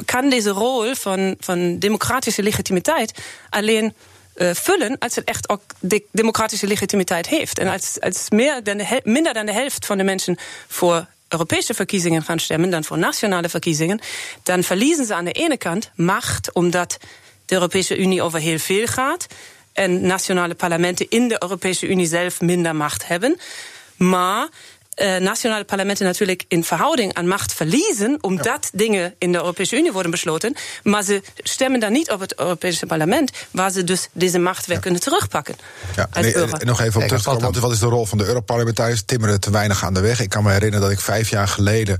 kan 0.05 0.31
deze 0.31 0.51
rol 0.51 0.95
van, 0.95 1.35
van 1.41 1.79
democratische 1.79 2.43
legitimiteit 2.43 3.19
alleen 3.51 3.95
uh, 4.37 4.51
vullen 4.55 4.99
als 4.99 5.15
het 5.15 5.25
echt 5.25 5.49
ook 5.49 5.63
de 5.81 6.05
democratische 6.13 6.67
legitimiteit 6.67 7.27
heeft. 7.27 7.59
En 7.59 7.69
als, 7.69 8.01
als 8.01 8.31
meer 8.31 8.63
dan 8.63 8.77
de, 8.77 9.01
minder 9.05 9.35
dan 9.35 9.47
de 9.47 9.53
helft 9.53 9.87
van 9.87 9.99
de 9.99 10.05
mensen 10.05 10.39
voor 10.69 11.07
Europese 11.29 11.75
verkiezingen 11.75 12.23
gaan 12.23 12.39
stemmen 12.39 12.71
dan 12.71 12.85
voor 12.85 12.99
nationale 12.99 13.49
verkiezingen, 13.49 14.01
dan 14.43 14.63
verliezen 14.63 15.07
ze 15.07 15.15
aan 15.15 15.25
de 15.25 15.33
ene 15.33 15.57
kant 15.57 15.91
macht, 15.95 16.53
omdat 16.53 16.99
de 17.47 17.55
Europese 17.55 17.97
Unie 17.97 18.23
over 18.23 18.39
heel 18.39 18.59
veel 18.59 18.87
gaat 18.87 19.27
en 19.73 20.07
nationale 20.07 20.55
parlementen 20.55 21.07
in 21.09 21.29
de 21.29 21.43
Europese 21.43 21.87
Unie 21.87 22.07
zelf 22.07 22.41
minder 22.41 22.77
macht 22.77 23.07
hebben. 23.07 23.39
Maar 23.97 24.49
uh, 24.97 25.17
nationale 25.17 25.65
parlementen 25.65 26.07
natuurlijk 26.07 26.45
in 26.49 26.65
verhouding 26.65 27.15
aan 27.15 27.29
macht 27.29 27.53
verliezen, 27.53 28.19
omdat 28.21 28.71
dingen 28.73 29.15
in 29.19 29.33
de 29.33 29.39
Europese 29.39 29.77
Unie 29.77 29.93
worden 29.93 30.11
besloten. 30.11 30.55
Maar 30.83 31.03
ze 31.03 31.23
stemmen 31.37 31.81
dan 31.81 31.93
niet 31.93 32.11
op 32.11 32.21
het 32.21 32.39
Europese 32.39 32.87
parlement, 32.87 33.31
waar 33.51 33.71
ze 33.71 33.85
dus 33.85 34.09
deze 34.13 34.39
macht 34.39 34.67
weer 34.67 34.81
kunnen 34.81 35.01
terugpakken. 35.01 35.57
Ja, 35.97 36.09
nee, 36.21 36.35
nog 36.59 36.81
even 36.81 37.01
op 37.01 37.07
terug 37.07 37.23
te 37.23 37.29
komen, 37.29 37.43
want 37.43 37.59
wat 37.59 37.73
is 37.73 37.79
de 37.79 37.87
rol 37.87 38.07
van 38.07 38.19
de 38.19 38.25
Europarlementariërs? 38.25 39.03
Timmeren 39.03 39.41
te 39.41 39.51
weinig 39.51 39.85
aan 39.85 39.95
de 39.95 40.01
weg. 40.01 40.21
Ik 40.21 40.29
kan 40.29 40.43
me 40.43 40.53
herinneren 40.53 40.81
dat 40.81 40.91
ik 40.91 41.01
vijf 41.01 41.31
jaar 41.31 41.49
geleden 41.49 41.99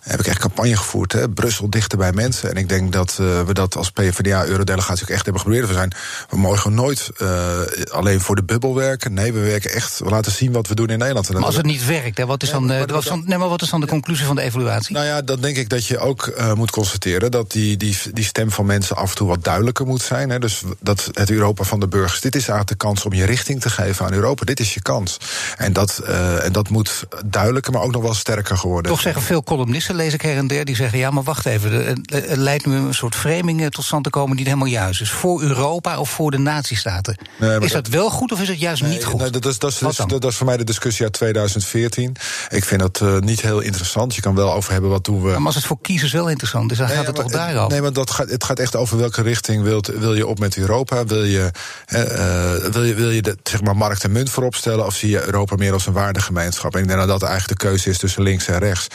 heb 0.00 0.20
ik 0.20 0.26
echt 0.26 0.38
campagne 0.38 0.76
gevoerd. 0.76 1.12
Hè? 1.12 1.28
Brussel 1.28 1.70
dichter 1.70 1.98
bij 1.98 2.12
mensen. 2.12 2.50
En 2.50 2.56
ik 2.56 2.68
denk 2.68 2.92
dat 2.92 3.18
uh, 3.20 3.40
we 3.42 3.54
dat 3.54 3.76
als 3.76 3.90
PvdA-eurodelegatie 3.90 5.02
ook 5.02 5.10
echt 5.10 5.24
hebben 5.24 5.42
geprobeerd. 5.42 5.68
We, 5.68 5.74
zijn, 5.74 5.92
we 6.30 6.36
mogen 6.36 6.74
nooit 6.74 7.10
uh, 7.18 7.60
alleen 7.90 8.20
voor 8.20 8.36
de 8.36 8.42
bubbel 8.42 8.74
werken. 8.74 9.14
Nee, 9.14 9.32
we 9.32 9.40
werken 9.40 9.72
echt. 9.72 9.98
We 9.98 10.10
laten 10.10 10.32
zien 10.32 10.52
wat 10.52 10.66
we 10.66 10.74
doen 10.74 10.88
in 10.88 10.98
Nederland. 10.98 11.32
maar 11.32 11.44
als 11.44 11.56
het 11.56 11.66
niet 11.66 11.86
werkt, 11.86 12.18
hè, 12.18 12.26
wat, 12.26 12.42
is 12.42 12.50
dan, 12.50 12.68
ja, 12.68 12.86
wat, 12.86 13.04
dan, 13.04 13.22
nee, 13.26 13.38
maar 13.38 13.48
wat 13.48 13.62
is 13.62 13.70
dan 13.70 13.80
de 13.80 13.86
conclusie 13.86 14.26
van 14.26 14.36
de 14.36 14.42
evaluatie? 14.42 14.94
Nou 14.94 15.06
ja, 15.06 15.22
dan 15.22 15.40
denk 15.40 15.56
ik 15.56 15.68
dat 15.68 15.86
je 15.86 15.98
ook 15.98 16.32
uh, 16.38 16.52
moet 16.52 16.70
constateren 16.70 17.30
dat 17.30 17.50
die, 17.50 17.76
die, 17.76 17.96
die 18.12 18.24
stem 18.24 18.50
van 18.50 18.66
mensen 18.66 18.96
af 18.96 19.10
en 19.10 19.16
toe 19.16 19.28
wat 19.28 19.44
duidelijker 19.44 19.86
moet 19.86 20.02
zijn. 20.02 20.30
Hè? 20.30 20.38
Dus 20.38 20.62
dat 20.80 21.08
het 21.12 21.30
Europa 21.30 21.64
van 21.64 21.80
de 21.80 21.88
burgers. 21.88 22.20
Dit 22.20 22.34
is 22.34 22.48
eigenlijk 22.48 22.68
de 22.68 22.86
kans 22.86 23.04
om 23.04 23.12
je 23.12 23.24
richting 23.24 23.60
te 23.60 23.70
geven 23.70 24.06
aan 24.06 24.12
Europa. 24.12 24.44
Dit 24.44 24.60
is 24.60 24.74
je 24.74 24.82
kans. 24.82 25.16
En 25.56 25.72
dat, 25.72 25.98
en 26.42 26.52
dat 26.52 26.68
moet 26.68 27.04
duidelijker, 27.26 27.72
maar 27.72 27.82
ook 27.82 27.92
nog 27.92 28.02
wel 28.02 28.14
sterker 28.14 28.56
geworden. 28.56 28.90
Toch 28.90 29.00
zeggen 29.00 29.22
veel 29.22 29.42
columnisten 29.42 29.89
lees 29.94 30.14
ik 30.14 30.22
her 30.22 30.36
en 30.36 30.46
der, 30.46 30.64
die 30.64 30.76
zeggen: 30.76 30.98
ja, 30.98 31.10
maar 31.10 31.22
wacht 31.22 31.46
even. 31.46 32.02
Het 32.12 32.36
leidt 32.36 32.66
nu 32.66 32.76
een 32.76 32.94
soort 32.94 33.14
framing 33.14 33.70
tot 33.70 33.84
stand 33.84 34.04
te 34.04 34.10
komen 34.10 34.36
die 34.36 34.44
helemaal 34.44 34.66
juist 34.66 35.00
is. 35.00 35.10
Voor 35.10 35.42
Europa 35.42 35.98
of 35.98 36.10
voor 36.10 36.30
de 36.30 36.38
natiestaten. 36.38 37.16
is 37.60 37.72
dat, 37.72 37.88
wel 37.88 38.10
goed 38.10 38.32
of 38.32 38.40
is 38.40 38.48
het 38.48 38.60
juist 38.60 38.82
niet 38.82 39.04
goed? 39.04 39.20
Nee, 39.20 39.30
dat, 39.30 39.46
is, 39.46 39.58
dat, 39.58 39.70
is, 39.70 39.78
dat, 40.06 40.24
is 40.24 40.36
voor 40.36 40.46
mij 40.46 40.56
de 40.56 40.64
discussie 40.64 41.04
uit 41.04 41.12
2014. 41.12 42.16
Ik 42.48 42.64
vind 42.64 42.80
dat 42.80 43.00
uh, 43.02 43.18
niet 43.18 43.40
heel 43.40 43.60
interessant. 43.60 44.14
Je 44.14 44.20
kan 44.20 44.34
wel 44.34 44.52
over 44.52 44.72
hebben 44.72 44.90
wat 44.90 45.04
doen 45.04 45.22
we. 45.22 45.28
Maar 45.28 45.46
als 45.46 45.54
het 45.54 45.64
voor 45.64 45.80
kiezers 45.80 46.12
wel 46.12 46.28
interessant 46.28 46.70
is, 46.70 46.78
dan 46.78 46.88
gaat 46.88 47.06
het 47.06 47.14
toch 47.14 47.30
daarover? 47.30 47.70
Nee, 47.70 47.80
maar 47.80 47.92
dat 47.92 48.10
gaat, 48.10 48.30
het 48.30 48.44
gaat 48.44 48.58
echt 48.58 48.76
over 48.76 48.98
welke 48.98 49.22
richting 49.22 49.62
wilt, 49.62 49.86
wil 49.86 50.14
je 50.14 50.26
op 50.26 50.38
met 50.38 50.56
Europa. 50.56 51.04
Wil 51.04 51.24
je, 51.24 51.50
uh, 51.88 52.72
wil 52.72 52.84
je, 52.84 52.94
wil 52.94 53.10
je 53.10 53.22
de, 53.22 53.36
zeg 53.42 53.62
maar 53.62 53.76
markt 53.76 54.04
en 54.04 54.12
munt 54.12 54.30
voorop 54.30 54.54
stellen? 54.54 54.86
Of 54.86 54.94
zie 54.94 55.10
je 55.10 55.24
Europa 55.26 55.56
meer 55.56 55.72
als 55.72 55.86
een 55.86 55.92
waardegemeenschap? 55.92 56.74
En 56.74 56.80
ik 56.80 56.86
denk 56.86 56.98
dat 56.98 57.08
dat 57.08 57.22
eigenlijk 57.22 57.60
de 57.60 57.66
keuze 57.66 57.90
is 57.90 57.98
tussen 57.98 58.22
links 58.22 58.46
en 58.46 58.58
rechts. 58.58 58.86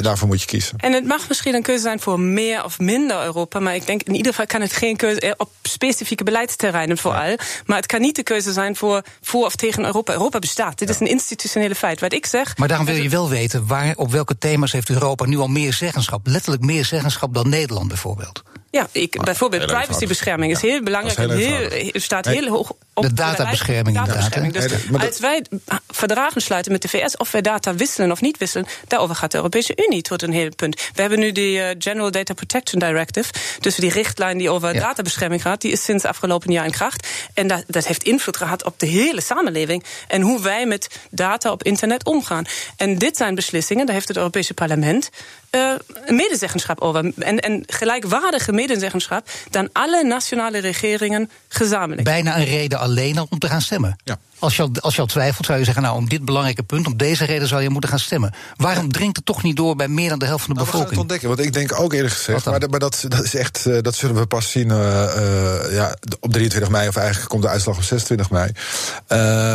Daarvoor, 0.00 0.19
daarvoor 0.20 0.28
moet 0.28 0.40
je 0.40 0.46
kiezen. 0.46 0.78
En 0.78 0.92
het 0.92 1.04
mag 1.04 1.28
misschien 1.28 1.54
een 1.54 1.62
keuze 1.62 1.82
zijn 1.82 2.00
voor 2.00 2.20
meer 2.20 2.64
of 2.64 2.78
minder 2.78 3.22
Europa. 3.24 3.58
Maar 3.58 3.74
ik 3.74 3.86
denk 3.86 4.02
in 4.02 4.14
ieder 4.14 4.32
geval 4.32 4.46
kan 4.46 4.60
het 4.60 4.72
geen 4.72 4.96
keuze 4.96 5.20
eh, 5.20 5.32
op 5.36 5.50
specifieke 5.62 6.24
beleidsterreinen 6.24 6.98
vooral. 6.98 7.36
Maar 7.66 7.76
het 7.76 7.86
kan 7.86 8.00
niet 8.00 8.16
de 8.16 8.22
keuze 8.22 8.52
zijn 8.52 8.76
voor 8.76 9.02
voor 9.20 9.44
of 9.44 9.56
tegen 9.56 9.84
Europa. 9.84 10.12
Europa 10.12 10.38
bestaat. 10.38 10.78
Dit 10.78 10.88
is 10.88 11.00
een 11.00 11.06
institutionele 11.06 11.74
feit. 11.74 12.00
Wat 12.00 12.12
ik 12.12 12.26
zeg. 12.26 12.56
Maar 12.56 12.68
daarom 12.68 12.86
wil 12.86 12.96
je 12.96 13.08
wel 13.08 13.28
weten 13.28 13.66
waar, 13.66 13.96
op 13.96 14.10
welke 14.10 14.38
thema's 14.38 14.72
heeft 14.72 14.90
Europa 14.90 15.26
nu 15.26 15.38
al 15.38 15.48
meer 15.48 15.72
zeggenschap. 15.72 16.26
Letterlijk 16.26 16.62
meer 16.62 16.84
zeggenschap 16.84 17.34
dan 17.34 17.48
Nederland 17.48 17.88
bijvoorbeeld. 17.88 18.42
Ja, 18.70 18.88
ik, 18.92 19.24
bijvoorbeeld 19.24 19.66
privacybescherming 19.66 20.52
is 20.52 20.60
heel 20.60 20.82
belangrijk. 20.82 21.18
Heel 21.18 21.30
heel, 21.30 21.90
staat 21.94 22.24
heel 22.24 22.48
hoog 22.48 22.72
op 22.94 23.02
de 23.02 23.12
databescherming. 23.12 23.96
De 23.96 24.04
databescherming. 24.04 24.52
Dus 24.52 24.72
als 24.92 25.18
wij 25.18 25.44
verdragen 25.88 26.42
sluiten 26.42 26.72
met 26.72 26.82
de 26.82 26.88
VS, 26.88 27.16
of 27.16 27.30
wij 27.30 27.40
data 27.40 27.74
wisselen 27.74 28.10
of 28.10 28.20
niet 28.20 28.38
wisselen, 28.38 28.66
daarover 28.88 29.16
gaat 29.16 29.30
de 29.30 29.36
Europese 29.36 29.72
Unie 29.88 30.02
tot 30.02 30.22
een 30.22 30.32
heel 30.32 30.48
punt. 30.56 30.90
We 30.94 31.00
hebben 31.00 31.18
nu 31.18 31.32
die 31.32 31.58
uh, 31.58 31.66
General 31.78 32.10
Data 32.10 32.34
Protection 32.34 32.80
Directive, 32.80 33.32
dus 33.60 33.74
die 33.74 33.90
richtlijn 33.90 34.38
die 34.38 34.50
over 34.50 34.74
databescherming 34.74 35.42
gaat, 35.42 35.60
die 35.60 35.72
is 35.72 35.84
sinds 35.84 36.04
afgelopen 36.04 36.52
jaar 36.52 36.64
in 36.64 36.70
kracht. 36.70 37.08
En 37.34 37.46
dat, 37.46 37.64
dat 37.66 37.86
heeft 37.86 38.02
invloed 38.02 38.36
gehad 38.36 38.64
op 38.64 38.78
de 38.78 38.86
hele 38.86 39.20
samenleving 39.20 39.84
en 40.08 40.20
hoe 40.20 40.42
wij 40.42 40.66
met 40.66 40.88
data 41.10 41.50
op 41.50 41.62
internet 41.62 42.04
omgaan. 42.04 42.44
En 42.76 42.98
dit 42.98 43.16
zijn 43.16 43.34
beslissingen, 43.34 43.86
daar 43.86 43.94
heeft 43.94 44.08
het 44.08 44.16
Europese 44.16 44.54
Parlement 44.54 45.10
uh, 45.50 45.74
medezeggenschap 46.08 46.80
over. 46.80 47.12
En, 47.18 47.38
en 47.38 47.62
gelijkwaardige 47.66 48.52
medezeggenschap 48.52 49.30
dan 49.50 49.68
alle 49.72 50.04
nationale 50.04 50.58
regeringen 50.58 51.30
gezamenlijk. 51.48 52.04
Bijna 52.04 52.38
een 52.38 52.44
reden 52.44 52.78
alleen 52.78 53.18
al 53.18 53.26
om 53.30 53.38
te 53.38 53.48
gaan 53.48 53.60
stemmen. 53.60 53.96
Ja. 54.04 54.18
Als 54.38 54.56
je, 54.56 54.62
al, 54.62 54.70
als 54.80 54.94
je 54.94 55.00
al 55.00 55.06
twijfelt, 55.06 55.46
zou 55.46 55.58
je 55.58 55.64
zeggen: 55.64 55.82
Nou, 55.82 55.96
om 55.96 56.08
dit 56.08 56.24
belangrijke 56.24 56.62
punt, 56.62 56.86
om 56.86 56.96
deze 56.96 57.24
reden 57.24 57.48
zou 57.48 57.62
je 57.62 57.70
moeten 57.70 57.90
gaan 57.90 57.98
stemmen. 57.98 58.34
Waarom 58.56 58.92
dringt 58.92 59.16
het 59.16 59.26
toch 59.26 59.42
niet 59.42 59.56
door 59.56 59.76
bij 59.76 59.88
meer 59.88 60.08
dan 60.08 60.18
de 60.18 60.24
helft 60.24 60.44
van 60.44 60.54
de 60.54 60.60
nou, 60.60 60.70
bevolking? 60.72 60.98
We 60.98 61.06
gaan 61.06 61.06
het 61.06 61.28
ontdekken, 61.28 61.28
want 61.28 61.56
ik 61.56 61.68
denk 61.68 61.80
ook 61.80 61.92
eerlijk 61.92 62.14
gezegd, 62.14 62.44
maar, 62.44 62.68
maar, 62.70 62.78
dat, 62.78 63.04
dat 63.08 63.24
is 63.24 63.34
echt, 63.34 63.66
uh, 63.66 63.78
dat 63.80 63.94
zullen 63.94 64.16
we 64.16 64.26
pas 64.26 64.50
zien 64.50 64.68
uh, 64.68 64.76
uh, 64.76 65.72
ja, 65.72 65.96
op 66.20 66.32
23 66.32 66.70
mei, 66.70 66.88
of 66.88 66.96
eigenlijk 66.96 67.28
komt 67.28 67.42
de 67.42 67.48
uitslag 67.48 67.76
op 67.76 67.82
26 67.82 68.30
mei. 68.30 68.52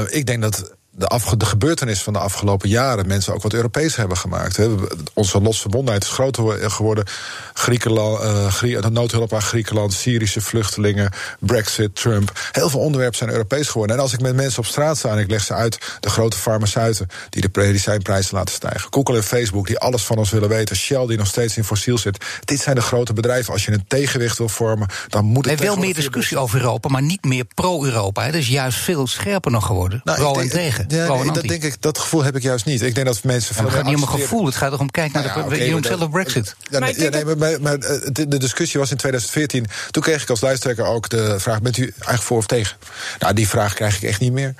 ik 0.09 0.25
denk 0.25 0.41
dat 0.41 0.71
de, 0.97 1.07
af, 1.07 1.23
de 1.23 1.45
gebeurtenis 1.45 2.01
van 2.01 2.13
de 2.13 2.19
afgelopen 2.19 2.69
jaren 2.69 3.07
mensen 3.07 3.33
ook 3.33 3.41
wat 3.41 3.53
Europees 3.53 3.95
hebben 3.95 4.17
gemaakt. 4.17 4.57
Hè. 4.57 4.75
Onze 5.13 5.41
losverbondenheid 5.41 6.03
is 6.03 6.09
groter 6.09 6.71
geworden. 6.71 7.05
Griekenland, 7.53 8.23
uh, 8.63 8.81
de 8.81 8.89
noodhulp 8.89 9.33
aan 9.33 9.41
Griekenland, 9.41 9.93
Syrische 9.93 10.41
vluchtelingen, 10.41 11.11
Brexit, 11.39 11.95
Trump. 11.95 12.31
Heel 12.51 12.69
veel 12.69 12.79
onderwerpen 12.79 13.17
zijn 13.17 13.29
Europees 13.29 13.67
geworden. 13.67 13.95
En 13.95 14.01
als 14.01 14.13
ik 14.13 14.21
met 14.21 14.35
mensen 14.35 14.59
op 14.59 14.65
straat 14.65 14.97
sta 14.97 15.09
en 15.09 15.17
ik 15.17 15.29
leg 15.29 15.43
ze 15.43 15.53
uit, 15.53 15.97
de 15.99 16.09
grote 16.09 16.37
farmaceuten 16.37 17.07
die 17.29 17.41
de 17.41 17.49
medicijnprijzen 17.51 18.37
laten 18.37 18.55
stijgen, 18.55 18.87
Google 18.89 19.15
en 19.15 19.23
Facebook 19.23 19.67
die 19.67 19.79
alles 19.79 20.03
van 20.03 20.17
ons 20.17 20.29
willen 20.29 20.49
weten, 20.49 20.75
Shell 20.75 21.07
die 21.07 21.17
nog 21.17 21.27
steeds 21.27 21.57
in 21.57 21.63
fossiel 21.63 21.97
zit. 21.97 22.25
Dit 22.45 22.61
zijn 22.61 22.75
de 22.75 22.81
grote 22.81 23.13
bedrijven. 23.13 23.53
Als 23.53 23.65
je 23.65 23.71
een 23.71 23.85
tegenwicht 23.87 24.37
wil 24.37 24.49
vormen, 24.49 24.87
dan 25.07 25.25
moet 25.25 25.45
het. 25.45 25.59
Er 25.59 25.65
wel 25.65 25.75
meer 25.75 25.93
discussie 25.93 26.37
over 26.37 26.59
Europa, 26.59 26.89
maar 26.89 27.01
niet 27.01 27.23
meer 27.23 27.45
pro-Europa. 27.53 28.25
Dat 28.25 28.33
is 28.33 28.47
juist 28.47 28.77
veel 28.77 29.07
scherper 29.07 29.51
nog 29.51 29.65
geworden. 29.65 30.01
Nou, 30.03 30.17
pro 30.17 30.39
en 30.39 30.49
tegen. 30.49 30.84
Ja, 30.87 31.23
dat, 31.33 31.43
denk 31.43 31.63
ik, 31.63 31.81
dat 31.81 31.97
gevoel 31.97 32.23
heb 32.23 32.35
ik 32.35 32.41
juist 32.41 32.65
niet. 32.65 32.81
Ik 32.81 32.95
denk 32.95 33.07
dat 33.07 33.23
mensen. 33.23 33.55
Ja, 33.55 33.63
het 33.63 33.73
gaat 33.73 33.83
niet 33.83 33.95
om 33.95 34.01
een 34.01 34.07
gevoel, 34.07 34.45
het 34.45 34.55
gaat 34.55 34.71
erom 34.71 34.91
kijk 34.91 35.11
naar 35.11 35.23
nou 35.35 35.49
de. 35.49 35.65
je 35.65 35.71
noemt 35.71 35.85
zelf 35.85 36.09
Brexit. 36.09 36.55
Ja, 36.69 36.79
nee, 36.79 37.09
nee, 37.09 37.25
maar, 37.25 37.61
maar, 37.61 37.77
eh, 37.77 38.09
de, 38.11 38.37
discussie 38.37 38.79
was 38.79 38.91
in 38.91 38.97
2014. 38.97 39.65
Toen 39.91 40.03
kreeg 40.03 40.21
ik 40.21 40.29
als 40.29 40.41
luisteraar 40.41 40.87
ook 40.87 41.09
de 41.09 41.39
vraag: 41.39 41.61
bent 41.61 41.77
u 41.77 41.83
eigenlijk 41.83 42.21
voor 42.21 42.37
of 42.37 42.45
tegen? 42.45 42.77
Nou, 43.19 43.33
die 43.33 43.47
vraag 43.47 43.73
krijg 43.73 43.95
ik 43.95 44.03
echt 44.03 44.19
niet 44.19 44.31
meer. 44.31 44.55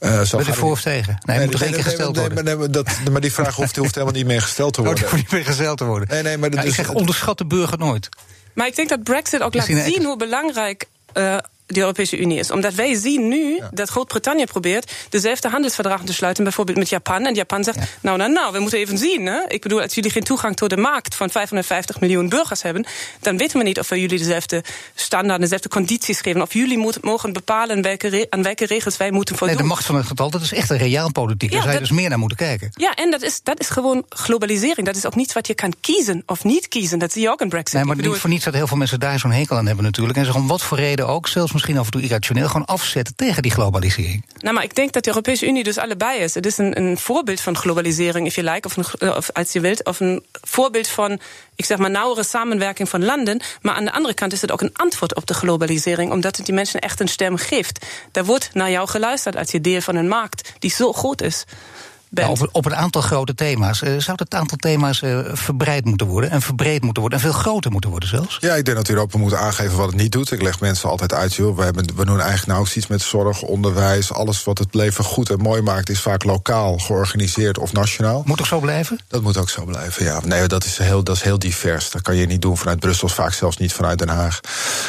Uh, 0.00 0.22
zo 0.22 0.36
ben 0.36 0.54
voor 0.54 0.70
of 0.70 0.80
tegen? 0.80 1.18
Nee, 1.24 1.36
nee 1.36 1.46
moet 1.46 1.60
nee, 1.60 1.70
nee, 1.70 1.82
gesteld 1.82 2.16
nee, 2.16 2.28
worden. 2.28 2.58
Maar, 2.58 2.70
dat, 2.70 2.88
maar 3.10 3.20
die 3.20 3.32
vraag 3.32 3.56
hoeft, 3.56 3.76
hoeft 3.76 3.94
helemaal 3.94 4.16
niet 4.16 4.26
meer 4.26 4.42
gesteld 4.42 4.74
te 4.74 4.82
worden. 4.84 5.02
Hoeft 5.02 5.14
niet 5.14 5.30
meer 5.30 5.44
gesteld 5.44 5.78
te 5.78 5.84
worden. 5.84 6.08
Nee, 6.08 6.22
nee, 6.22 6.38
maar 6.38 6.50
dat 6.50 6.64
ik 6.64 6.74
zeg 6.74 6.90
onderschat 6.90 7.38
de 7.38 7.46
burger 7.46 7.78
nooit. 7.78 8.08
Maar 8.54 8.66
ik 8.66 8.76
denk 8.76 8.88
dat 8.88 9.02
Brexit 9.02 9.42
ook 9.42 9.54
laat 9.54 9.66
zien 9.66 10.04
hoe 10.04 10.16
belangrijk 10.16 10.86
uh, 11.14 11.36
de 11.68 11.80
Europese 11.80 12.18
Unie 12.18 12.38
is. 12.38 12.50
Omdat 12.50 12.74
wij 12.74 12.94
zien 12.94 13.28
nu 13.28 13.60
dat 13.70 13.88
Groot-Brittannië 13.88 14.44
probeert 14.44 14.92
dezelfde 15.08 15.48
handelsverdragen 15.48 16.06
te 16.06 16.12
sluiten, 16.12 16.44
bijvoorbeeld 16.44 16.78
met 16.78 16.88
Japan. 16.88 17.26
En 17.26 17.34
Japan 17.34 17.64
zegt: 17.64 17.78
Nou, 18.00 18.18
nou, 18.18 18.32
nou, 18.32 18.52
we 18.52 18.58
moeten 18.58 18.78
even 18.78 18.98
zien. 18.98 19.30
Bedoel, 19.60 19.82
als 19.82 19.94
jullie 19.94 20.10
geen 20.10 20.22
toegang 20.22 20.56
tot 20.56 20.70
de 20.70 20.76
markt 20.76 21.14
van 21.14 21.30
550 21.30 22.00
miljoen 22.00 22.28
burgers 22.28 22.62
hebben, 22.62 22.86
dan 23.20 23.36
weten 23.36 23.58
we 23.58 23.64
niet 23.64 23.78
of 23.78 23.88
we 23.88 24.00
jullie 24.00 24.18
dezelfde 24.18 24.64
standaarden, 24.94 25.40
dezelfde 25.40 25.68
condities 25.68 26.20
geven. 26.20 26.42
Of 26.42 26.52
jullie 26.52 26.78
moeten, 26.78 27.00
mogen 27.04 27.32
bepalen 27.32 27.82
welke 27.82 28.26
aan 28.30 28.42
welke 28.42 28.66
regels 28.66 28.96
wij 28.96 29.10
moeten 29.10 29.36
voldoen. 29.36 29.56
Nee, 29.56 29.64
de 29.64 29.70
macht 29.70 29.84
van 29.84 29.96
het 29.96 30.06
getal, 30.06 30.30
dat 30.30 30.42
is 30.42 30.52
echt 30.52 30.70
een 30.70 30.78
realpolitiek. 30.78 31.50
Daar 31.50 31.62
zou 31.62 31.74
je 31.74 31.80
dus 31.80 31.90
meer 31.90 32.08
naar 32.08 32.18
moeten 32.18 32.38
kijken. 32.38 32.70
Ja, 32.72 32.94
en 32.94 33.10
dat 33.10 33.22
is, 33.22 33.40
dat 33.42 33.60
is 33.60 33.68
gewoon 33.68 34.04
globalisering. 34.08 34.86
Dat 34.86 34.96
is 34.96 35.06
ook 35.06 35.14
niet 35.14 35.32
wat 35.32 35.46
je 35.46 35.54
kan 35.54 35.72
kiezen 35.80 36.22
of 36.26 36.44
niet 36.44 36.68
kiezen. 36.68 36.98
Dat 36.98 37.12
zie 37.12 37.22
je 37.22 37.30
ook 37.30 37.40
in 37.40 37.48
Brexit. 37.48 37.74
Nee, 37.74 37.84
maar 37.84 37.96
niet 37.96 38.16
voor 38.16 38.30
niets 38.30 38.44
dat 38.44 38.54
heel 38.54 38.66
veel 38.66 38.76
mensen 38.76 39.00
daar 39.00 39.18
zo'n 39.18 39.30
hekel 39.30 39.56
aan 39.56 39.66
hebben 39.66 39.84
natuurlijk. 39.84 40.18
En 40.18 40.24
ze 40.24 40.34
om 40.34 40.46
wat 40.46 40.62
voor 40.62 40.78
reden 40.78 41.06
ook, 41.06 41.28
zelfs 41.28 41.52
misschien 41.58 41.78
af 41.78 41.84
en 41.84 41.90
toe 41.90 42.02
irrationeel, 42.02 42.46
gewoon 42.46 42.66
afzetten 42.66 43.14
tegen 43.16 43.42
die 43.42 43.50
globalisering. 43.50 44.24
Nou, 44.38 44.54
maar 44.54 44.64
ik 44.64 44.74
denk 44.74 44.92
dat 44.92 45.04
de 45.04 45.10
Europese 45.10 45.46
Unie 45.46 45.64
dus 45.64 45.78
allebei 45.78 46.20
is. 46.20 46.34
Het 46.34 46.46
is 46.46 46.58
een, 46.58 46.78
een 46.80 46.98
voorbeeld 46.98 47.40
van 47.40 47.56
globalisering, 47.56 48.26
if 48.26 48.34
you 48.34 48.50
like, 48.50 48.68
of, 48.68 48.94
of 49.16 49.30
als 49.32 49.52
je 49.52 49.60
wilt, 49.60 49.84
of 49.84 50.00
een 50.00 50.24
voorbeeld 50.32 50.88
van, 50.88 51.20
ik 51.54 51.64
zeg 51.64 51.78
maar, 51.78 51.90
nauwere 51.90 52.24
samenwerking 52.24 52.88
van 52.88 53.04
landen. 53.04 53.40
Maar 53.62 53.74
aan 53.74 53.84
de 53.84 53.92
andere 53.92 54.14
kant 54.14 54.32
is 54.32 54.40
het 54.40 54.52
ook 54.52 54.60
een 54.60 54.74
antwoord 54.74 55.14
op 55.14 55.26
de 55.26 55.34
globalisering, 55.34 56.12
omdat 56.12 56.36
het 56.36 56.46
die 56.46 56.54
mensen 56.54 56.80
echt 56.80 57.00
een 57.00 57.08
stem 57.08 57.36
geeft. 57.36 57.86
Daar 58.12 58.24
wordt 58.24 58.50
naar 58.54 58.70
jou 58.70 58.88
geluisterd 58.88 59.36
als 59.36 59.50
je 59.50 59.60
deel 59.60 59.80
van 59.80 59.96
een 59.96 60.08
markt 60.08 60.52
die 60.58 60.70
zo 60.70 60.92
groot 60.92 61.22
is. 61.22 61.44
Ja, 62.10 62.28
op, 62.28 62.48
op, 62.52 62.66
een 62.66 62.76
aantal 62.76 63.02
grote 63.02 63.34
thema's. 63.34 63.82
Uh, 63.82 63.98
zou 63.98 64.16
het 64.20 64.34
aantal 64.34 64.56
thema's 64.56 65.02
uh, 65.02 65.18
verbreid 65.32 65.84
moeten 65.84 66.06
worden 66.06 66.30
en 66.30 66.42
verbreed 66.42 66.82
moeten 66.82 67.02
worden 67.02 67.18
en 67.18 67.24
veel 67.24 67.40
groter 67.40 67.70
moeten 67.70 67.90
worden 67.90 68.08
zelfs? 68.08 68.36
Ja, 68.40 68.54
ik 68.54 68.64
denk 68.64 68.76
dat 68.76 68.88
Europa 68.88 69.18
moet 69.18 69.34
aangeven 69.34 69.76
wat 69.76 69.86
het 69.86 69.96
niet 69.96 70.12
doet. 70.12 70.32
Ik 70.32 70.42
leg 70.42 70.60
mensen 70.60 70.88
altijd 70.88 71.12
uit, 71.12 71.34
joh. 71.34 71.56
We, 71.56 71.64
hebben, 71.64 71.84
we 71.96 72.04
doen 72.04 72.16
eigenlijk 72.16 72.46
nauwelijks 72.46 72.76
iets 72.76 72.86
met 72.86 73.02
zorg, 73.02 73.42
onderwijs. 73.42 74.12
Alles 74.12 74.44
wat 74.44 74.58
het 74.58 74.74
leven 74.74 75.04
goed 75.04 75.30
en 75.30 75.40
mooi 75.40 75.62
maakt, 75.62 75.88
is 75.88 76.00
vaak 76.00 76.24
lokaal 76.24 76.78
georganiseerd 76.78 77.58
of 77.58 77.72
nationaal. 77.72 78.22
Moet 78.24 78.36
toch 78.36 78.46
zo 78.46 78.60
blijven? 78.60 78.98
Dat 79.08 79.22
moet 79.22 79.36
ook 79.36 79.50
zo 79.50 79.64
blijven, 79.64 80.04
ja. 80.04 80.20
Nee, 80.24 80.46
dat 80.46 80.64
is 80.64 80.78
heel, 80.78 81.04
dat 81.04 81.16
is 81.16 81.22
heel 81.22 81.38
divers. 81.38 81.90
Dat 81.90 82.02
kan 82.02 82.16
je 82.16 82.26
niet 82.26 82.42
doen 82.42 82.56
vanuit 82.56 82.80
Brussel, 82.80 83.08
vaak 83.08 83.32
zelfs 83.32 83.56
niet 83.56 83.72
vanuit 83.72 83.98
Den 83.98 84.08
Haag. 84.08 84.40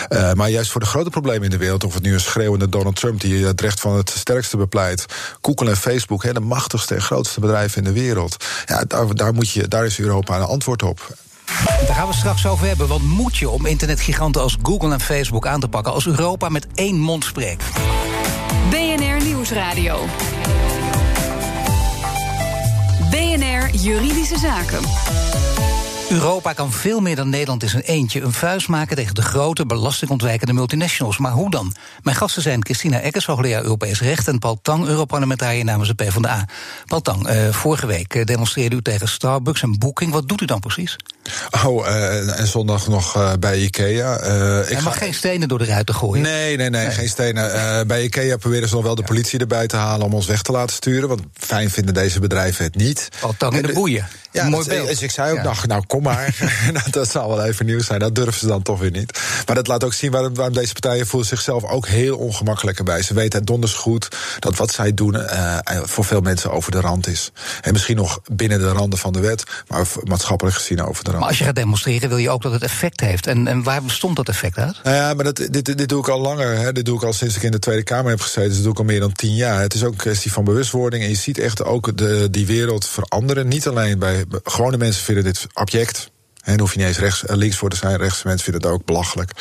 Uh, 0.10 0.34
maar 0.34 0.50
juist 0.50 0.72
voor 0.72 0.82
de 0.82 0.88
grote 0.88 1.10
problemen 1.10 1.44
in 1.44 1.50
de 1.50 1.58
wereld, 1.58 1.84
of 1.84 1.94
het 1.94 2.04
nu 2.04 2.14
een 2.14 2.20
schreeuwende 2.20 2.70
Donald 2.70 2.96
Trump 2.96 3.22
die 3.22 3.46
het 3.46 3.62
recht 3.62 3.80
van 3.80 3.98
het 3.98 4.10
sterkste 4.10 4.58
bepleit, 4.58 5.06
Google 5.42 5.70
en 5.70 5.78
Facebook, 5.78 6.24
hè, 6.24 6.34
de 6.34 6.40
machtigste 6.40 6.96
en 6.96 7.02
grootste 7.10 7.40
bedrijven 7.40 7.78
in 7.78 7.94
de 7.94 8.00
wereld. 8.00 8.46
Ja, 8.66 8.84
daar, 8.88 9.16
daar, 9.16 9.34
moet 9.34 9.50
je, 9.50 9.68
daar 9.68 9.86
is 9.86 10.00
Europa 10.00 10.36
een 10.36 10.44
antwoord 10.44 10.84
op. 10.84 11.18
Daar 11.86 11.96
gaan 11.96 12.08
we 12.08 12.14
straks 12.14 12.48
over 12.48 12.68
hebben. 12.68 12.88
Wat 12.88 13.02
moet 13.02 13.38
je 13.38 13.50
om 13.50 13.66
internetgiganten 13.66 14.42
als 14.42 14.58
Google 14.64 14.94
en 14.94 15.00
Facebook 15.00 15.48
aan 15.48 15.60
te 15.60 15.68
pakken 15.68 15.94
als 15.94 16.08
Europa 16.08 16.50
met 16.50 16.68
één 16.74 17.00
mond 17.00 17.24
spreekt? 17.24 17.64
BNR 18.70 19.24
Nieuwsradio. 19.24 20.06
BNR 23.10 23.70
Juridische 23.72 24.38
Zaken. 24.38 24.80
Europa 26.10 26.54
kan 26.54 26.72
veel 26.72 27.00
meer 27.00 27.16
dan 27.16 27.30
Nederland 27.30 27.64
in 27.64 27.70
zijn 27.70 27.84
eentje 27.84 28.22
een 28.22 28.34
vuist 28.34 28.68
maken 28.68 28.96
tegen 28.96 29.16
de 29.16 29.22
grote 29.22 29.66
belastingontwijkende 29.66 30.54
multinationals. 30.54 31.18
Maar 31.18 31.32
hoe 31.32 31.52
dan? 31.52 31.76
Mijn 32.04 32.16
gasten 32.16 32.42
zijn 32.42 32.66
Christina 32.66 33.00
Eckers, 33.00 33.26
hoogleraar 33.26 33.64
Europees 33.64 34.02
Recht, 34.02 34.28
en 34.28 34.40
Paul 34.40 34.60
Tang, 34.62 34.88
Europarlementariër 34.88 35.66
namens 35.66 35.90
de 35.90 35.96
PvdA. 35.96 36.46
Paul 36.86 37.02
Tang, 37.02 37.30
uh, 37.30 37.50
vorige 37.50 37.86
week 37.86 38.16
uh, 38.16 38.26
demonstreerde 38.26 38.76
u 38.76 38.82
tegen 38.82 39.08
Starbucks 39.08 39.62
en 39.62 39.80
Booking. 39.80 40.12
Wat 40.12 40.28
doet 40.28 40.42
u 40.42 40.46
dan 40.46 40.60
precies? 40.60 40.96
Oh, 41.66 41.88
uh, 41.88 42.40
en 42.40 42.48
zondag 42.48 42.88
nog 42.88 43.18
uh, 43.18 43.34
bij 43.40 43.60
Ikea. 43.60 44.24
Uh, 44.24 44.70
ik 44.70 44.82
mag 44.82 44.94
ga... 44.94 45.00
geen 45.00 45.14
stenen 45.14 45.48
door 45.48 45.58
de 45.58 45.66
ruiten 45.66 45.96
gooien. 45.96 46.24
Nee, 46.24 46.58
nee, 46.58 46.70
nee, 46.70 46.86
nee. 46.86 46.92
geen 46.92 47.10
stenen. 47.10 47.88
bij 47.88 48.04
Ikea 48.04 48.38
proberen 48.38 48.70
ze 48.70 48.76
nog 48.76 48.84
wel 48.84 48.96
de 48.96 49.04
politie 49.04 49.40
erbij 49.40 49.68
te 49.68 49.76
halen 49.76 50.06
om 50.06 50.14
ons 50.14 50.26
weg 50.26 50.42
te 50.42 50.52
laten 50.52 50.76
sturen. 50.76 51.10
Want 51.10 51.22
fijn 51.34 51.70
vinden 51.70 51.94
deze 51.94 52.20
bedrijven 52.20 52.64
het 52.64 52.76
niet. 52.76 53.10
Paul 53.20 53.34
Tang 53.38 53.56
in 53.56 53.62
de 53.62 53.74
boeien. 53.74 54.08
Ja, 54.32 54.44
Mooi 54.44 54.64
dat, 54.64 54.74
beeld. 54.74 54.88
Dus 54.88 55.02
ik 55.02 55.12
zei 55.12 55.32
ook 55.32 55.38
ja. 55.38 55.44
nog, 55.44 55.68
nou 55.68 55.86
kom 55.86 55.99
maar. 56.02 56.36
dat 56.92 57.12
zal 57.12 57.30
wel 57.30 57.46
even 57.46 57.66
nieuws 57.66 57.86
zijn. 57.86 58.00
Dat 58.00 58.16
durven 58.16 58.40
ze 58.40 58.48
dan 58.48 58.62
toch 58.62 58.80
weer 58.80 58.92
niet. 58.92 59.20
Maar 59.46 59.56
dat 59.56 59.68
laat 59.68 59.84
ook 59.84 59.94
zien 59.94 60.12
waarom, 60.12 60.36
waarom 60.36 60.54
deze 60.54 60.74
partijen 60.74 61.08
voelen 61.08 61.30
zichzelf 61.30 61.64
ook 61.64 61.88
heel 61.88 62.18
ongemakkelijk 62.18 62.78
erbij. 62.78 63.02
Ze 63.02 63.14
weten 63.14 63.40
het 63.40 63.48
donders 63.48 63.74
goed 63.74 64.08
dat 64.40 64.56
wat 64.56 64.72
zij 64.72 64.94
doen 64.94 65.16
uh, 65.16 65.58
voor 65.66 66.06
veel 66.06 66.22
mensen 66.22 66.52
over 66.52 66.72
de 66.72 66.80
rand 66.80 67.08
is. 67.08 67.32
En 67.62 67.74
misschien 67.74 67.96
nog 67.96 68.22
binnen 68.32 68.60
de 68.60 68.72
randen 68.72 69.00
van 69.00 69.14
de 69.14 69.20
wet, 69.20 69.44
maar 69.68 69.86
maatschappelijk 70.04 70.56
gezien 70.56 70.82
over 70.82 71.04
de 71.04 71.10
rand. 71.10 71.20
Maar 71.20 71.30
als 71.30 71.40
je 71.40 71.46
gaat 71.46 71.56
demonstreren, 71.56 72.10
wil 72.10 72.18
je 72.18 72.30
ook 72.30 72.42
dat 72.42 72.52
het 72.52 72.64
effect 72.64 73.00
heeft. 73.00 73.28
En, 73.28 73.48
en 73.48 73.64
waar 73.64 73.84
bestond 73.84 74.16
dat 74.16 74.30
effect 74.30 74.58
uit? 74.58 74.80
Nou 74.84 74.96
ja, 74.96 75.14
maar 75.14 75.24
dat, 75.24 75.36
dit, 75.36 75.78
dit 75.78 75.90
doe 75.90 76.00
ik 76.00 76.08
al 76.08 76.20
langer. 76.20 76.58
Hè. 76.58 76.72
Dit 76.72 76.86
doe 76.86 76.96
ik 76.96 77.04
al 77.04 77.14
sinds 77.14 77.36
ik 77.36 77.44
in 77.44 77.52
de 77.52 77.60
Tweede 77.60 77.84
Kamer 77.84 78.10
heb 78.10 78.22
gezeten. 78.22 78.44
Dus 78.44 78.56
dat 78.56 78.64
doe 78.64 78.74
ik 78.74 78.80
al 78.80 78.86
meer 78.86 79.00
dan 79.00 79.12
tien 79.12 79.36
jaar. 79.36 79.62
Het 79.62 79.74
is 79.74 79.84
ook 79.84 79.92
een 79.92 79.98
kwestie 79.98 80.32
van 80.32 80.44
bewustwording. 80.44 81.04
En 81.04 81.10
je 81.10 81.16
ziet 81.16 81.40
echt 81.40 81.64
ook 81.64 81.98
de, 81.98 82.28
die 82.32 82.46
wereld 82.46 82.88
veranderen. 82.88 83.48
Niet 83.48 83.68
alleen 83.68 84.00
bij 84.00 84.26
gewone 84.44 84.78
mensen 84.78 85.04
vinden 85.04 85.24
dit 85.24 85.48
En 86.50 86.58
dan 86.58 86.60
hoef 86.60 86.74
je 86.74 86.80
niet 86.80 86.88
eens 86.88 86.98
rechts, 86.98 87.24
links 87.26 87.58
voor 87.58 87.70
te 87.70 87.76
zijn. 87.76 87.98
Rechtse 87.98 88.28
mensen 88.28 88.44
vinden 88.44 88.64
het 88.64 88.80
ook 88.80 88.86
belachelijk. 88.86 89.32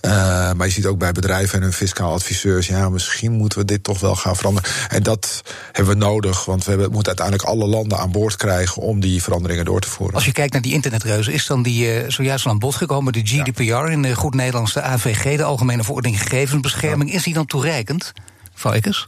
Uh, 0.00 0.10
maar 0.52 0.66
je 0.66 0.72
ziet 0.72 0.86
ook 0.86 0.98
bij 0.98 1.12
bedrijven 1.12 1.54
en 1.54 1.62
hun 1.62 1.72
fiscaal 1.72 2.12
adviseurs... 2.12 2.66
ja, 2.66 2.88
misschien 2.88 3.32
moeten 3.32 3.58
we 3.58 3.64
dit 3.64 3.84
toch 3.84 4.00
wel 4.00 4.14
gaan 4.14 4.36
veranderen. 4.36 4.70
En 4.88 5.02
dat 5.02 5.42
hebben 5.72 5.98
we 5.98 6.04
nodig, 6.04 6.44
want 6.44 6.64
we 6.64 6.70
hebben, 6.70 6.90
moeten 6.90 7.16
uiteindelijk 7.16 7.48
alle 7.48 7.66
landen 7.66 7.98
aan 7.98 8.10
boord 8.10 8.36
krijgen... 8.36 8.82
om 8.82 9.00
die 9.00 9.22
veranderingen 9.22 9.64
door 9.64 9.80
te 9.80 9.88
voeren. 9.88 10.14
Als 10.14 10.24
je 10.24 10.32
kijkt 10.32 10.52
naar 10.52 10.62
die 10.62 10.72
internetreuzen, 10.72 11.32
is 11.32 11.46
dan 11.46 11.62
die 11.62 12.02
uh, 12.02 12.10
zojuist 12.10 12.44
al 12.44 12.50
aan 12.50 12.58
bod 12.58 12.74
gekomen... 12.74 13.12
de 13.12 13.22
GDPR 13.24 13.90
in 13.90 14.02
de 14.02 14.14
goed 14.14 14.34
Nederlands 14.34 14.72
de 14.72 14.82
AVG, 14.82 15.36
de 15.36 15.44
Algemene 15.44 15.84
Verordening 15.84 16.22
Gegevensbescherming... 16.22 17.10
Ja. 17.10 17.16
is 17.16 17.22
die 17.22 17.34
dan 17.34 17.46
toereikend, 17.46 18.12
Valkens? 18.54 19.06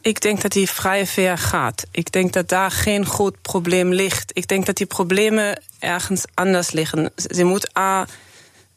Ik 0.00 0.20
denk 0.20 0.40
dat 0.40 0.52
die 0.52 0.70
vrij 0.70 1.06
ver 1.06 1.38
gaat. 1.38 1.84
Ik 1.90 2.12
denk 2.12 2.32
dat 2.32 2.48
daar 2.48 2.70
geen 2.70 3.06
groot 3.06 3.42
probleem 3.42 3.92
ligt. 3.92 4.30
Ik 4.32 4.48
denk 4.48 4.66
dat 4.66 4.76
die 4.76 4.86
problemen 4.86 5.62
ergens 5.78 6.24
anders 6.34 6.70
liggen. 6.70 7.10
Ze 7.16 7.44
moet 7.44 7.78
A. 7.78 8.06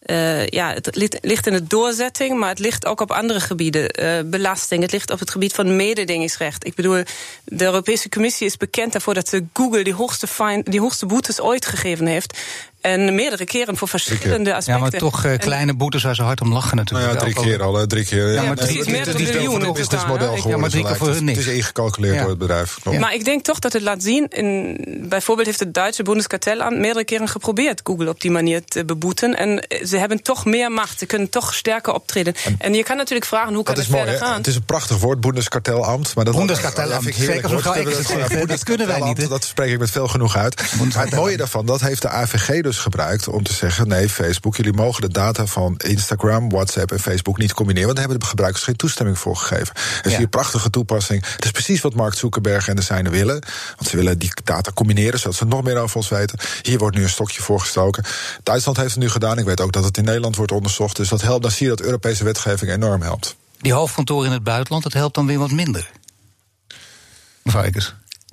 Uh, 0.06 0.48
ja, 0.48 0.74
het 0.74 0.96
ligt 1.22 1.48
in 1.48 1.54
de 1.54 1.68
doorzetting, 1.68 2.40
maar 2.40 2.50
het 2.50 2.60
ligt 2.60 2.86
ook 2.86 3.02
op 3.02 3.12
andere 3.12 3.40
gebieden. 3.40 4.02
Uh, 4.04 4.20
belasting, 4.30 4.82
het 4.82 4.92
ligt 4.92 5.12
op 5.12 5.20
het 5.20 5.30
gebied 5.30 5.54
van 5.54 5.76
mededingingsrecht. 5.76 6.66
Ik 6.66 6.76
bedoel, 6.76 7.04
de 7.44 7.64
Europese 7.66 8.10
Commissie 8.10 8.48
is 8.48 8.58
bekend 8.58 8.92
daarvoor 8.92 9.14
dat 9.14 9.30
ze 9.30 9.46
Google 9.54 9.84
die 9.84 9.94
hoogste, 9.94 10.28
fine, 10.28 10.64
die 10.64 10.80
hoogste 10.80 11.06
boetes 11.06 11.40
ooit 11.40 11.66
gegeven 11.66 12.06
heeft. 12.06 12.40
En 12.82 13.16
meerdere 13.16 13.46
keren 13.46 13.78
voor 13.78 13.88
verschillende 13.88 14.56
aspecten. 14.56 14.74
Ja, 14.74 14.80
maar 14.80 15.00
toch 15.00 15.26
uh, 15.26 15.38
kleine 15.38 15.74
boetes 15.74 16.04
waar 16.04 16.16
ze 16.16 16.24
hard 16.24 16.42
om 16.42 16.54
lachen 16.54 16.78
natuurlijk. 16.78 17.14
Nou 17.14 17.28
ja, 17.28 17.34
drie 17.34 17.46
keer 17.46 17.64
al, 17.64 17.76
hè, 17.76 17.88
drie 17.88 18.06
keer. 18.06 18.28
Ja, 18.28 18.42
ja 18.42 18.48
maar 18.48 18.56
drie, 18.56 18.78
het 18.78 18.88
is 18.88 18.94
meer 18.94 19.06
dan 19.06 19.16
een 19.16 19.24
miljoen 19.24 19.62
Het 19.62 19.74
businessmodel 19.74 20.28
geworden. 20.28 20.50
Ja, 20.52 20.58
maar 20.58 20.70
drie 20.70 20.84
keer 20.84 20.96
voor 20.96 21.08
hun 21.08 21.24
niks. 21.24 21.38
Het 21.38 21.48
is 21.48 21.54
ingecalculeerd 21.54 22.20
door 22.20 22.30
het 22.30 22.38
bedrijf. 22.38 22.78
Ja. 22.90 23.00
Maar 23.00 23.14
ik 23.14 23.26
denk 23.26 23.44
toch 23.44 23.60
dat 23.60 23.74
het 23.74 23.82
laat 23.82 24.04
zien... 24.04 24.28
In, 24.28 24.78
bijvoorbeeld 25.10 25.48
heeft 25.48 25.60
het 25.60 25.74
Duitse 25.74 26.04
Bundeskartellamt 26.04 26.78
meerdere 26.78 27.06
keren 27.06 27.28
geprobeerd... 27.28 27.82
Google 27.84 28.10
op 28.10 28.22
die 28.22 28.32
manier 28.32 28.64
te 28.66 28.86
beboeten. 28.86 29.38
En 29.38 29.66
ze 29.86 29.98
hebben 29.98 30.24
toch 30.24 30.46
meer 30.46 30.72
macht. 30.72 31.00
Ze 31.00 31.06
kunnen 31.06 31.30
toch 31.30 31.54
sterker 31.54 31.94
optreden. 31.94 32.36
En, 32.46 32.56
en 32.58 32.74
je 32.74 32.84
kan 32.84 32.98
natuurlijk 32.98 33.26
vragen, 33.26 33.54
hoe 33.54 33.64
kan 33.64 33.76
het 33.76 33.86
verder 33.86 34.18
gaan? 34.18 34.38
Het 34.38 34.48
is 34.48 34.56
een 34.56 34.66
prachtig 34.66 34.98
woord, 34.98 35.22
Bundeskartellamt. 35.22 36.16
Maar 36.16 36.26
dat 36.26 36.36
Bundeskartellamt, 36.36 37.06
als 37.06 37.52
mevrouw 37.52 38.46
Dat 38.46 38.64
kunnen 38.64 38.88
wij 38.88 39.00
niet. 39.02 39.30
Dat 39.30 39.44
spreek 39.44 39.72
ik 39.72 39.80
met 39.80 39.92
veel 39.92 40.08
genoeg 40.08 40.38
uit. 40.38 40.64
Maar 40.94 41.04
het 41.04 41.16
mooie 41.16 41.38
daarvan, 41.38 41.66
dat 41.66 41.82
heeft 41.82 42.02
de 42.02 42.10
AVG 42.10 42.62
dus 42.72 42.80
gebruikt... 42.80 43.28
om 43.28 43.44
te 43.44 43.54
zeggen: 43.54 43.88
nee, 43.88 44.10
Facebook, 44.10 44.56
jullie 44.56 44.74
mogen 44.74 45.02
de 45.02 45.10
data 45.10 45.46
van 45.46 45.78
Instagram, 45.78 46.50
WhatsApp 46.50 46.92
en 46.92 47.00
Facebook 47.00 47.38
niet 47.38 47.54
combineren. 47.54 47.86
Want 47.86 47.98
daar 47.98 48.08
hebben 48.08 48.24
de 48.24 48.30
gebruikers 48.30 48.64
geen 48.64 48.76
toestemming 48.76 49.20
voor 49.20 49.36
gegeven. 49.36 49.76
Dus 50.02 50.12
ja. 50.12 50.18
hier 50.18 50.28
prachtige 50.28 50.70
toepassing. 50.70 51.26
Het 51.36 51.46
is 51.46 51.52
precies 51.52 51.82
wat 51.82 51.94
Mark 51.94 52.14
Zuckerberg 52.14 52.68
en 52.68 52.76
de 52.76 52.82
zijnen 52.82 53.12
willen. 53.12 53.44
Want 53.76 53.90
ze 53.90 53.96
willen 53.96 54.20
die 54.20 54.32
data 54.44 54.72
combineren, 54.72 55.20
zodat 55.20 55.36
ze 55.36 55.46
nog 55.46 55.64
meer 55.64 55.78
over 55.78 55.96
ons 55.96 56.10
weten. 56.10 56.40
Hier 56.62 56.78
wordt 56.78 56.96
nu 56.96 57.04
een 57.04 57.10
stokje 57.10 57.42
voor 57.42 57.60
gestoken. 57.60 58.04
Duitsland 58.44 58.78
heeft 58.78 58.92
het 58.92 59.00
nu 59.00 59.10
gedaan. 59.10 59.38
Ik 59.38 59.46
weet 59.46 59.62
ook 59.62 59.72
dat 59.72 59.84
het 59.84 59.98
in 59.98 60.04
Nederland 60.04 60.36
wordt 60.36 60.52
onderzocht. 60.52 60.96
Dus 60.96 61.10
dat 61.10 61.22
helpt. 61.22 61.42
Dan 61.42 61.52
zie 61.52 61.70
je 61.70 61.76
dat 61.76 61.86
Europese 61.86 62.24
wetgeving 62.24 62.72
enorm 62.72 63.02
helpt. 63.02 63.36
Die 63.62 63.74
hoofdkantoren 63.74 64.26
in 64.26 64.34
het 64.34 64.44
buitenland, 64.44 64.84
dat 64.84 64.94
helpt 64.94 65.16
dan 65.16 65.26
weer 65.26 65.40
wat 65.40 65.52
minder. 65.52 65.92
Mevrouw. 67.44 67.70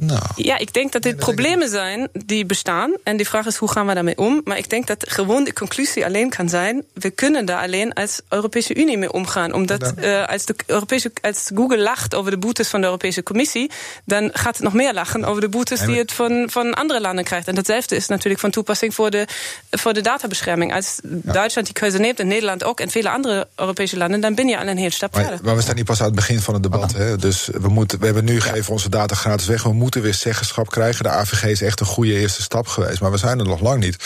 Nou. 0.00 0.23
Ja, 0.37 0.59
ik 0.59 0.73
denk 0.73 0.93
dat 0.93 1.02
dit 1.02 1.17
problemen 1.17 1.69
zijn 1.69 2.09
die 2.12 2.47
bestaan. 2.47 2.93
En 3.02 3.17
de 3.17 3.25
vraag 3.25 3.47
is 3.47 3.57
hoe 3.57 3.71
gaan 3.71 3.87
we 3.87 3.95
daarmee 3.95 4.19
om. 4.19 4.40
Maar 4.45 4.59
ik 4.59 4.71
denk 4.71 4.87
dat 4.87 5.05
gewoon 5.09 5.45
de 5.45 5.52
conclusie 5.52 6.05
alleen 6.05 6.31
kan 6.31 6.49
zijn... 6.49 6.85
we 6.93 7.11
kunnen 7.11 7.45
daar 7.45 7.62
alleen 7.62 7.93
als 7.93 8.21
Europese 8.28 8.75
Unie 8.75 8.99
mee 8.99 9.12
omgaan. 9.12 9.52
Omdat 9.52 9.93
uh, 9.99 10.26
als, 10.26 10.45
de 10.45 10.55
Europese, 10.67 11.12
als 11.21 11.50
Google 11.55 11.78
lacht 11.78 12.14
over 12.14 12.31
de 12.31 12.38
boetes 12.38 12.69
van 12.69 12.81
de 12.81 12.87
Europese 12.87 13.23
Commissie... 13.23 13.71
dan 14.05 14.31
gaat 14.33 14.55
het 14.55 14.64
nog 14.64 14.73
meer 14.73 14.95
lachen 14.95 15.25
over 15.25 15.40
de 15.40 15.49
boetes 15.49 15.81
die 15.81 15.99
het 15.99 16.12
van, 16.12 16.49
van 16.50 16.75
andere 16.75 17.00
landen 17.00 17.25
krijgt. 17.25 17.49
En 17.49 17.55
datzelfde 17.55 17.97
is 17.97 18.07
natuurlijk 18.07 18.40
van 18.40 18.50
toepassing 18.50 18.95
voor 18.95 19.11
de, 19.11 19.26
voor 19.71 19.93
de 19.93 20.00
databescherming. 20.00 20.75
Als 20.75 20.99
ja. 21.02 21.33
Duitsland 21.33 21.67
die 21.67 21.76
keuze 21.76 21.99
neemt 21.99 22.21
en 22.21 22.26
Nederland 22.26 22.64
ook... 22.64 22.81
en 22.81 22.90
vele 22.90 23.11
andere 23.11 23.49
Europese 23.57 23.97
landen, 23.97 24.21
dan 24.21 24.35
ben 24.35 24.49
je 24.49 24.59
al 24.59 24.67
een 24.67 24.78
heel 24.78 24.90
stap 24.90 25.14
verder. 25.14 25.38
Maar 25.43 25.57
we 25.57 25.62
staan 25.62 25.76
niet 25.76 25.85
pas 25.85 26.00
aan 26.00 26.07
het 26.07 26.14
begin 26.14 26.40
van 26.40 26.55
het 26.55 26.62
debat. 26.62 26.93
Hè? 26.93 27.17
Dus 27.17 27.49
we, 27.61 27.69
moeten, 27.69 27.99
we 27.99 28.05
hebben 28.05 28.25
nu 28.25 28.40
gegeven 28.40 28.73
onze 28.73 28.88
data 28.88 29.14
gratis 29.14 29.47
weg. 29.47 29.62
We 29.62 29.73
moeten 29.73 29.87
moeten 29.88 30.07
weer 30.11 30.21
zeggenschap 30.21 30.71
krijgen. 30.71 31.02
De 31.02 31.11
AVG 31.11 31.42
is 31.42 31.62
echt 31.62 31.80
een 31.80 31.87
goede 31.87 32.12
eerste 32.12 32.42
stap 32.42 32.66
geweest, 32.66 33.00
maar 33.00 33.11
we 33.11 33.16
zijn 33.16 33.38
er 33.38 33.47
nog 33.47 33.61
lang 33.61 33.80
niet. 33.80 33.97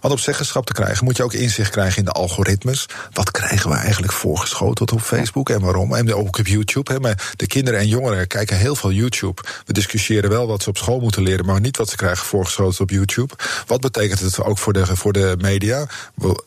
Want 0.00 0.14
op 0.14 0.20
zeggenschap 0.20 0.66
te 0.66 0.72
krijgen 0.72 1.04
moet 1.04 1.16
je 1.16 1.22
ook 1.22 1.32
inzicht 1.32 1.70
krijgen 1.70 1.98
in 1.98 2.04
de 2.04 2.10
algoritmes. 2.10 2.86
Wat 3.12 3.30
krijgen 3.30 3.70
we 3.70 3.76
eigenlijk 3.76 4.12
voorgeschoteld 4.12 4.92
op 4.92 5.00
Facebook 5.00 5.50
en 5.50 5.60
waarom? 5.60 5.94
En 5.94 6.14
ook 6.14 6.38
op 6.38 6.46
YouTube. 6.46 6.92
Hè. 6.92 7.14
de 7.36 7.46
kinderen 7.46 7.80
en 7.80 7.88
jongeren 7.88 8.26
kijken 8.26 8.56
heel 8.56 8.76
veel 8.76 8.92
YouTube. 8.92 9.42
We 9.66 9.72
discussiëren 9.72 10.30
wel 10.30 10.46
wat 10.46 10.62
ze 10.62 10.68
op 10.68 10.76
school 10.76 11.00
moeten 11.00 11.22
leren, 11.22 11.46
maar 11.46 11.60
niet 11.60 11.76
wat 11.76 11.88
ze 11.88 11.96
krijgen 11.96 12.26
voorgeschoteld 12.26 12.80
op 12.80 12.90
YouTube. 12.90 13.34
Wat 13.66 13.80
betekent 13.80 14.20
het 14.20 14.42
ook 14.42 14.58
voor 14.58 14.72
de, 14.72 14.96
voor 14.96 15.12
de 15.12 15.36
media? 15.40 15.86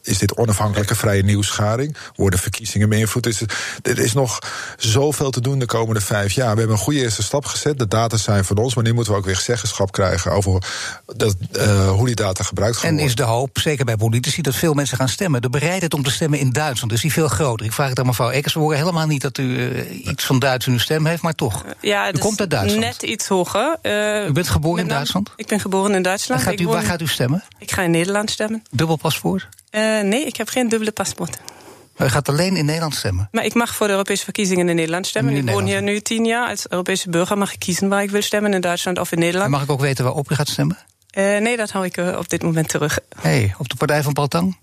Is 0.04 0.18
dit 0.18 0.38
onafhankelijke 0.38 0.96
vrije 0.96 1.24
nieuwsgaring? 1.24 1.98
Worden 2.16 2.40
verkiezingen 2.40 2.90
beïnvloed? 2.90 3.26
Is 3.26 3.42
er 3.82 4.00
is 4.00 4.14
nog 4.14 4.40
zoveel 4.78 5.32
te 5.32 5.42
doen 5.42 5.60
de 5.60 5.66
komende 5.66 6.02
vijf 6.02 6.32
jaar. 6.32 6.54
We 6.54 6.60
hebben 6.60 6.78
een 6.78 6.84
goede 6.84 7.00
eerste 7.00 7.24
stap 7.24 7.46
gezet. 7.46 7.80
De 7.80 7.88
data 7.88 8.18
zijn 8.18 8.46
van 8.46 8.58
ons, 8.58 8.74
maar 8.82 8.90
nu 8.90 8.96
moeten 8.96 9.14
we 9.14 9.20
ook 9.20 9.26
weer 9.26 9.36
zeggenschap 9.36 9.92
krijgen 9.92 10.32
over 10.32 10.64
dat, 11.16 11.36
uh, 11.52 11.92
hoe 11.92 12.06
die 12.06 12.16
data 12.16 12.44
gebruikt 12.44 12.78
gaan 12.78 12.90
En 12.90 13.00
is 13.00 13.16
de 13.16 13.24
hoop, 13.24 13.60
zeker 13.60 13.86
bij 13.86 13.98
politici, 13.98 14.42
dat 14.42 14.56
veel 14.56 14.74
mensen 14.74 14.98
gaan 14.98 15.10
stemmen. 15.10 15.42
De 15.42 15.50
bereidheid 15.50 15.94
om 15.94 16.04
te 16.04 16.12
stemmen 16.12 16.40
in 16.40 16.52
Duitsland 16.52 16.94
is 16.94 17.02
die 17.02 17.12
veel 17.12 17.28
groter. 17.28 17.66
Ik 17.66 17.72
vraag 17.72 17.90
het 17.90 18.00
aan 18.00 18.06
mevrouw 18.06 18.30
Eckers. 18.30 18.54
We 18.54 18.60
horen 18.60 18.78
helemaal 18.78 19.08
niet 19.08 19.22
dat 19.22 19.38
u 19.38 19.44
uh, 19.44 20.06
iets 20.06 20.26
van 20.26 20.40
Duits 20.40 20.68
in 20.68 20.74
uw 20.74 20.80
stem 20.80 21.06
heeft, 21.06 21.22
maar 21.22 21.36
toch. 21.36 21.66
Ja, 21.82 22.14
u 22.14 22.18
komt 22.18 22.40
uit 22.40 22.50
Duitsland. 22.50 22.84
Net 22.84 23.04
iets 23.04 23.28
hoger. 23.28 23.78
Uh, 23.82 24.28
u 24.28 24.32
bent 24.32 24.50
geboren 24.50 24.82
in 24.82 24.88
Duitsland? 24.88 25.32
Ik 25.36 25.48
ben 25.48 25.60
geboren 25.60 25.96
in 25.96 26.02
Duitsland. 26.02 26.42
Gaat 26.42 26.60
u, 26.60 26.68
waar 26.68 26.84
gaat 26.84 27.02
u 27.02 27.08
stemmen? 27.08 27.44
Ik 27.60 27.72
ga 27.72 27.82
in 27.82 27.92
Nederland 27.92 28.30
stemmen. 28.30 28.64
Dubbel 28.72 28.96
paspoort? 28.96 29.48
nee, 29.72 30.26
ik 30.26 30.36
heb 30.36 30.50
geen 30.50 30.70
dubbele 30.70 30.92
paspoort. 30.92 31.38
Maar 31.98 32.08
u 32.08 32.10
gaat 32.10 32.30
alleen 32.30 32.56
in 32.56 32.66
Nederland 32.66 32.96
stemmen? 32.96 33.28
Maar 33.32 33.46
ik 33.46 33.54
mag 33.54 33.76
voor 33.76 33.88
de 33.88 33.94
Europese 33.94 34.24
verkiezingen 34.24 34.70
in 34.70 34.76
Nederland 34.76 35.08
stemmen. 35.08 35.36
ik 35.36 35.50
woon 35.50 35.66
hier 35.66 35.82
nu 35.82 36.00
tien 36.00 36.26
jaar. 36.26 36.50
Als 36.50 36.70
Europese 36.70 37.10
burger 37.10 37.38
mag 37.38 37.54
ik 37.54 37.60
kiezen 37.60 37.90
waar 37.90 38.04
ik 38.04 38.10
wil 38.10 38.22
stemmen, 38.22 38.54
in 38.54 38.62
Duitsland 38.62 39.00
of 39.00 39.12
in 39.12 39.20
Nederland. 39.20 39.46
En 39.46 39.52
mag 39.52 39.64
ik 39.64 39.70
ook 39.70 39.82
weten 39.82 40.04
waarop 40.04 40.32
u 40.32 40.36
gaat 40.36 40.50
stemmen? 40.50 40.78
Uh, 41.18 41.38
nee, 41.38 41.58
dat 41.58 41.72
hou 41.72 41.86
ik 41.86 41.98
uh, 41.98 42.18
op 42.18 42.30
dit 42.30 42.44
moment 42.44 42.70
terug. 42.70 43.00
hey, 43.22 43.56
op 43.58 43.70
de 43.70 43.76
partij 43.76 44.04
van 44.04 44.14
Paltang? 44.14 44.58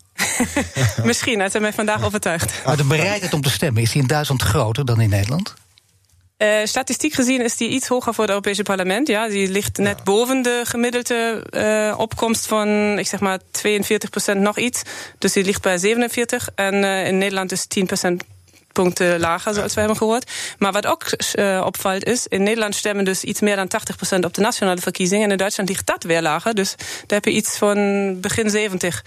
Misschien, 1.05 1.41
hij 1.41 1.61
mij 1.61 1.73
vandaag 1.73 2.05
overtuigd. 2.05 2.63
Maar 2.65 2.77
de 2.77 2.85
bereidheid 2.85 3.33
om 3.33 3.43
te 3.43 3.51
stemmen, 3.51 3.83
is 3.83 3.93
die 3.93 4.03
in 4.03 4.09
Duitsland 4.09 4.43
groter 4.43 4.85
dan 4.85 5.01
in 5.01 5.09
Nederland? 5.09 5.55
Uh, 6.39 6.59
statistiek 6.65 7.13
gezien 7.13 7.41
is 7.41 7.57
die 7.57 7.69
iets 7.69 7.89
hoger 7.89 8.15
voor 8.15 8.25
het 8.25 8.33
Europese 8.33 8.63
parlement. 8.63 9.09
Ja, 9.09 9.29
die 9.29 9.49
ligt 9.49 9.79
net 9.79 10.05
boven 10.05 10.43
de 10.43 10.61
gemiddelde 10.65 11.47
uh, 11.51 11.99
opkomst 11.99 12.47
van, 12.47 12.99
ik 12.99 13.07
zeg 13.07 13.21
maar, 13.21 13.39
42 13.51 14.11
procent 14.11 14.41
nog 14.41 14.59
iets. 14.59 14.83
Dus 15.19 15.33
die 15.33 15.45
ligt 15.45 15.63
bij 15.63 15.79
47. 15.79 16.49
En 16.55 16.75
uh, 16.75 17.07
in 17.07 17.19
Nederland 17.19 17.53
is 17.53 17.67
10 17.67 17.87
procent 17.87 18.25
punten 18.73 19.21
lager, 19.21 19.55
zoals 19.55 19.75
we 19.75 19.79
hebben 19.81 19.99
gehoord. 19.99 20.31
Maar 20.59 20.73
wat 20.73 20.87
ook 20.87 21.05
uh, 21.35 21.63
opvalt 21.65 22.05
is, 22.05 22.27
in 22.27 22.43
Nederland 22.43 22.75
stemmen 22.75 23.05
dus 23.05 23.25
iets 23.25 23.41
meer 23.41 23.57
dan 23.57 23.71
80% 24.17 24.25
op 24.25 24.35
de 24.35 24.41
nationale 24.41 24.81
verkiezingen. 24.81 25.25
En 25.25 25.31
in 25.31 25.37
Duitsland 25.37 25.69
ligt 25.69 25.87
dat 25.87 26.03
weer 26.03 26.23
lager. 26.23 26.55
Dus 26.55 26.75
daar 26.79 27.19
heb 27.19 27.25
je 27.25 27.31
iets 27.31 27.57
van 27.57 28.21
begin 28.21 28.51
70 28.51 29.05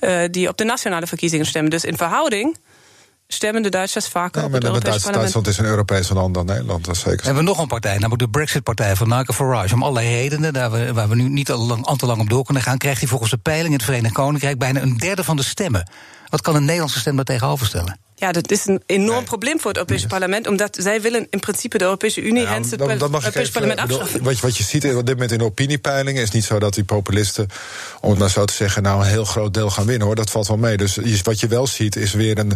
uh, 0.00 0.20
die 0.30 0.48
op 0.48 0.56
de 0.56 0.64
nationale 0.64 1.06
verkiezingen 1.06 1.46
stemmen. 1.46 1.70
Dus 1.70 1.84
in 1.84 1.96
verhouding 1.96 2.56
stemmen 3.32 3.62
de 3.62 3.68
Duitsers 3.68 4.08
vaker 4.08 4.40
ja, 4.40 4.46
op 4.46 4.52
het 4.52 4.64
Europese 4.64 4.90
Duits, 4.90 5.04
parlement. 5.04 5.32
Duitsland 5.32 5.46
is 5.46 5.58
een 5.58 5.76
Europese 5.76 6.14
land 6.14 6.34
dan 6.34 6.46
Nederland, 6.46 6.84
dat 6.84 6.94
is 6.94 7.00
zeker. 7.00 7.18
We 7.18 7.24
hebben 7.24 7.44
nog 7.44 7.58
een 7.58 7.66
partij, 7.66 7.94
namelijk 7.94 8.18
de 8.18 8.28
Brexit-partij 8.28 8.96
van 8.96 9.08
Nigel 9.08 9.34
Farage. 9.34 9.74
Om 9.74 9.82
allerlei 9.82 10.08
redenen, 10.08 10.52
daar 10.52 10.70
we, 10.70 10.92
waar 10.92 11.08
we 11.08 11.14
nu 11.14 11.28
niet 11.28 11.50
al, 11.50 11.66
lang, 11.66 11.84
al 11.86 11.96
te 11.96 12.06
lang 12.06 12.20
op 12.20 12.28
door 12.28 12.44
kunnen 12.44 12.62
gaan... 12.62 12.78
krijgt 12.78 13.00
hij 13.00 13.08
volgens 13.08 13.30
de 13.30 13.36
peiling 13.36 13.68
in 13.68 13.74
het 13.74 13.84
Verenigd 13.84 14.14
Koninkrijk... 14.14 14.58
bijna 14.58 14.80
een 14.80 14.96
derde 14.96 15.24
van 15.24 15.36
de 15.36 15.42
stemmen. 15.42 15.90
Wat 16.28 16.40
kan 16.40 16.54
een 16.54 16.64
Nederlandse 16.64 16.98
stem 16.98 17.16
daar 17.16 17.24
tegenover 17.24 17.66
stellen? 17.66 17.98
Ja, 18.14 18.32
dat 18.32 18.50
is 18.50 18.66
een 18.66 18.82
enorm 18.86 19.24
probleem 19.24 19.60
voor 19.60 19.70
het 19.70 19.76
Europese 19.76 20.06
parlement. 20.06 20.46
Omdat 20.46 20.76
zij 20.80 21.00
willen 21.00 21.26
in 21.30 21.40
principe 21.40 21.78
de 21.78 21.84
Europese 21.84 22.22
Unie 22.22 22.46
en 22.46 22.62
het 22.62 22.80
Europese 22.80 23.52
parlement 23.52 23.80
afschaffen. 23.80 24.22
Wat, 24.22 24.40
wat 24.40 24.56
je 24.56 24.62
ziet 24.62 24.84
op 24.84 25.06
dit 25.06 25.14
moment 25.14 25.32
in 25.32 25.38
de 25.38 25.44
opiniepeilingen... 25.44 26.22
is 26.22 26.30
niet 26.30 26.44
zo 26.44 26.58
dat 26.58 26.74
die 26.74 26.84
populisten, 26.84 27.46
om 28.00 28.10
het 28.10 28.18
maar 28.18 28.30
zo 28.30 28.44
te 28.44 28.54
zeggen... 28.54 28.82
nou 28.82 29.00
een 29.00 29.08
heel 29.08 29.24
groot 29.24 29.54
deel 29.54 29.70
gaan 29.70 29.86
winnen, 29.86 30.06
hoor. 30.06 30.16
Dat 30.16 30.30
valt 30.30 30.48
wel 30.48 30.56
mee. 30.56 30.76
Dus 30.76 30.98
wat 31.22 31.40
je 31.40 31.46
wel 31.46 31.66
ziet 31.66 31.96
is 31.96 32.12
weer 32.12 32.38
een 32.38 32.52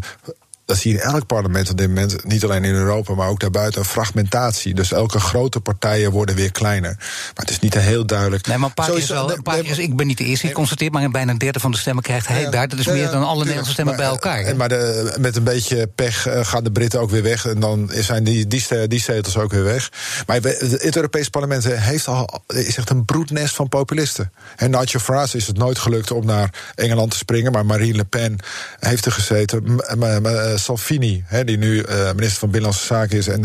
dat 0.65 0.77
zie 0.77 0.93
je 0.93 0.99
in 0.99 1.05
elk 1.05 1.27
parlement 1.27 1.71
op 1.71 1.77
dit 1.79 1.89
moment, 1.89 2.25
niet 2.25 2.45
alleen 2.45 2.65
in 2.65 2.75
Europa, 2.75 3.15
maar 3.15 3.29
ook 3.29 3.41
daarbuiten, 3.41 3.81
een 3.81 3.87
fragmentatie. 3.87 4.75
Dus 4.75 4.93
elke 4.93 5.21
grote 5.21 5.61
partijen 5.61 6.11
worden 6.11 6.35
weer 6.35 6.53
kleiner. 6.53 6.95
Maar 6.99 7.33
het 7.35 7.51
is 7.51 7.59
niet 7.59 7.75
heel 7.75 8.07
duidelijk. 8.07 8.47
Nee, 8.47 8.59
maar 8.59 8.69
een 8.69 8.75
paar 8.75 8.97
is 8.97 9.09
wel, 9.09 9.33
een 9.33 9.43
paar 9.43 9.59
ik 9.79 9.97
ben 9.97 10.07
niet 10.07 10.19
de 10.19 10.25
eerste 10.25 10.47
die 10.47 10.55
constateert, 10.55 10.93
maar 10.93 11.11
bijna 11.11 11.33
een 11.33 11.39
derde 11.39 11.61
van 11.61 11.71
de 11.71 11.77
stemmen 11.77 12.03
krijgt 12.03 12.29
hij 12.29 12.51
daar. 12.51 12.69
Dat 12.69 12.79
is 12.79 12.87
meer 12.87 13.11
dan 13.11 13.25
alle 13.25 13.39
Nederlandse 13.39 13.73
stemmen 13.73 13.97
bij 13.97 14.07
elkaar. 14.07 14.43
Maar, 14.43 14.57
maar 14.57 14.69
de, 14.69 15.15
met 15.21 15.37
een 15.37 15.45
beetje 15.45 15.87
pech 15.87 16.27
uh, 16.27 16.45
gaan 16.45 16.65
de 16.65 16.73
Britten 16.73 17.01
ook 17.01 17.11
weer 17.11 17.23
weg. 17.23 17.47
En 17.47 17.61
dan 17.61 17.91
zijn 17.95 18.25
die, 18.25 18.47
die, 18.47 18.89
die 18.89 19.01
zetels 19.01 19.37
ook 19.37 19.53
weer 19.53 19.65
weg. 19.65 19.91
Maar 20.27 20.37
het 20.37 20.97
Europees 20.97 21.29
parlement 21.29 21.65
heeft 21.65 22.09
al, 22.09 22.43
is 22.47 22.77
echt 22.77 22.91
een 22.91 23.05
broednest 23.05 23.55
van 23.55 23.69
populisten. 23.69 24.33
En 24.57 24.71
Nigel 24.71 25.01
Farage 25.01 25.37
is 25.37 25.47
het 25.47 25.57
nooit 25.57 25.79
gelukt 25.79 26.11
om 26.11 26.27
naar 26.27 26.51
Engeland 26.75 27.11
te 27.11 27.17
springen, 27.17 27.53
maar 27.53 27.67
Marine 27.67 27.97
Le 27.97 28.05
Pen 28.05 28.39
heeft 28.79 29.07
er 29.07 29.13
gezeten. 29.13 29.79
Eh, 29.79 30.54
Salvini, 30.59 31.25
die 31.45 31.59
nu 31.59 31.81
eh, 31.81 31.97
minister 31.97 32.39
van 32.39 32.51
Binnenlandse 32.51 32.87
Zaken 32.87 33.19
is 33.19 33.29
en 33.29 33.43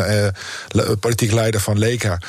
uh, 0.76 0.92
politiek 1.00 1.32
leider 1.32 1.62
van 1.62 1.78
Leka 1.78 2.20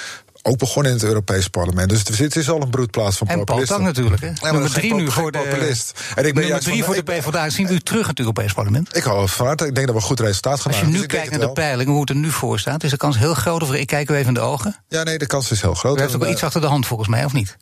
ook 0.42 0.58
begonnen 0.58 0.92
in 0.92 0.98
het 0.98 1.06
Europees 1.06 1.48
parlement. 1.48 1.88
Dus 1.88 2.18
het 2.18 2.36
is 2.36 2.50
al 2.50 2.62
een 2.62 2.70
broedplaats 2.70 3.16
van 3.16 3.26
populisten. 3.26 3.76
En 3.76 3.82
natuurlijk, 3.82 4.22
hè? 4.22 4.50
nummer 4.50 4.70
drie 4.70 4.94
nu 4.94 5.10
voor 5.10 5.32
de 5.32 5.38
populist. 5.38 6.00
En 6.14 6.26
ik 6.26 6.34
ben 6.34 6.42
nummer 6.42 6.62
drie 6.62 6.84
voor 6.84 6.94
de 6.94 7.02
PvdA. 7.02 7.50
Zien 7.50 7.66
we 7.66 7.72
u 7.72 7.78
terug 7.78 8.02
in 8.02 8.08
het 8.08 8.18
Europees 8.18 8.52
parlement? 8.52 8.96
Ik 8.96 9.02
hou 9.02 9.28
van 9.28 9.46
harte. 9.46 9.66
Ik 9.66 9.74
denk 9.74 9.86
dat 9.86 9.96
we 9.96 10.02
een 10.02 10.06
goed 10.06 10.20
resultaat 10.20 10.60
gaan 10.60 10.72
Als 10.72 10.80
je 10.80 10.86
nu 10.86 11.06
kijkt 11.06 11.30
naar 11.30 11.40
de 11.40 11.52
peilingen, 11.52 11.92
hoe 11.92 12.00
het 12.00 12.10
er 12.10 12.16
nu 12.16 12.30
voor 12.30 12.58
staat... 12.58 12.84
is 12.84 12.90
de 12.90 12.96
kans 12.96 13.18
heel 13.18 13.34
groot, 13.34 13.62
of 13.62 13.74
ik 13.74 13.86
kijk 13.86 14.10
u 14.10 14.14
even 14.14 14.26
in 14.26 14.34
de 14.34 14.40
ogen? 14.40 14.76
Ja, 14.88 15.02
nee, 15.02 15.18
de 15.18 15.26
kans 15.26 15.50
is 15.50 15.60
heel 15.60 15.74
groot. 15.74 15.96
U 15.96 16.00
heeft 16.00 16.14
ook 16.14 16.22
wel 16.22 16.30
iets 16.30 16.42
achter 16.42 16.60
de 16.60 16.66
hand, 16.66 16.86
volgens 16.86 17.08
mij, 17.08 17.24
of 17.24 17.32
niet? 17.32 17.56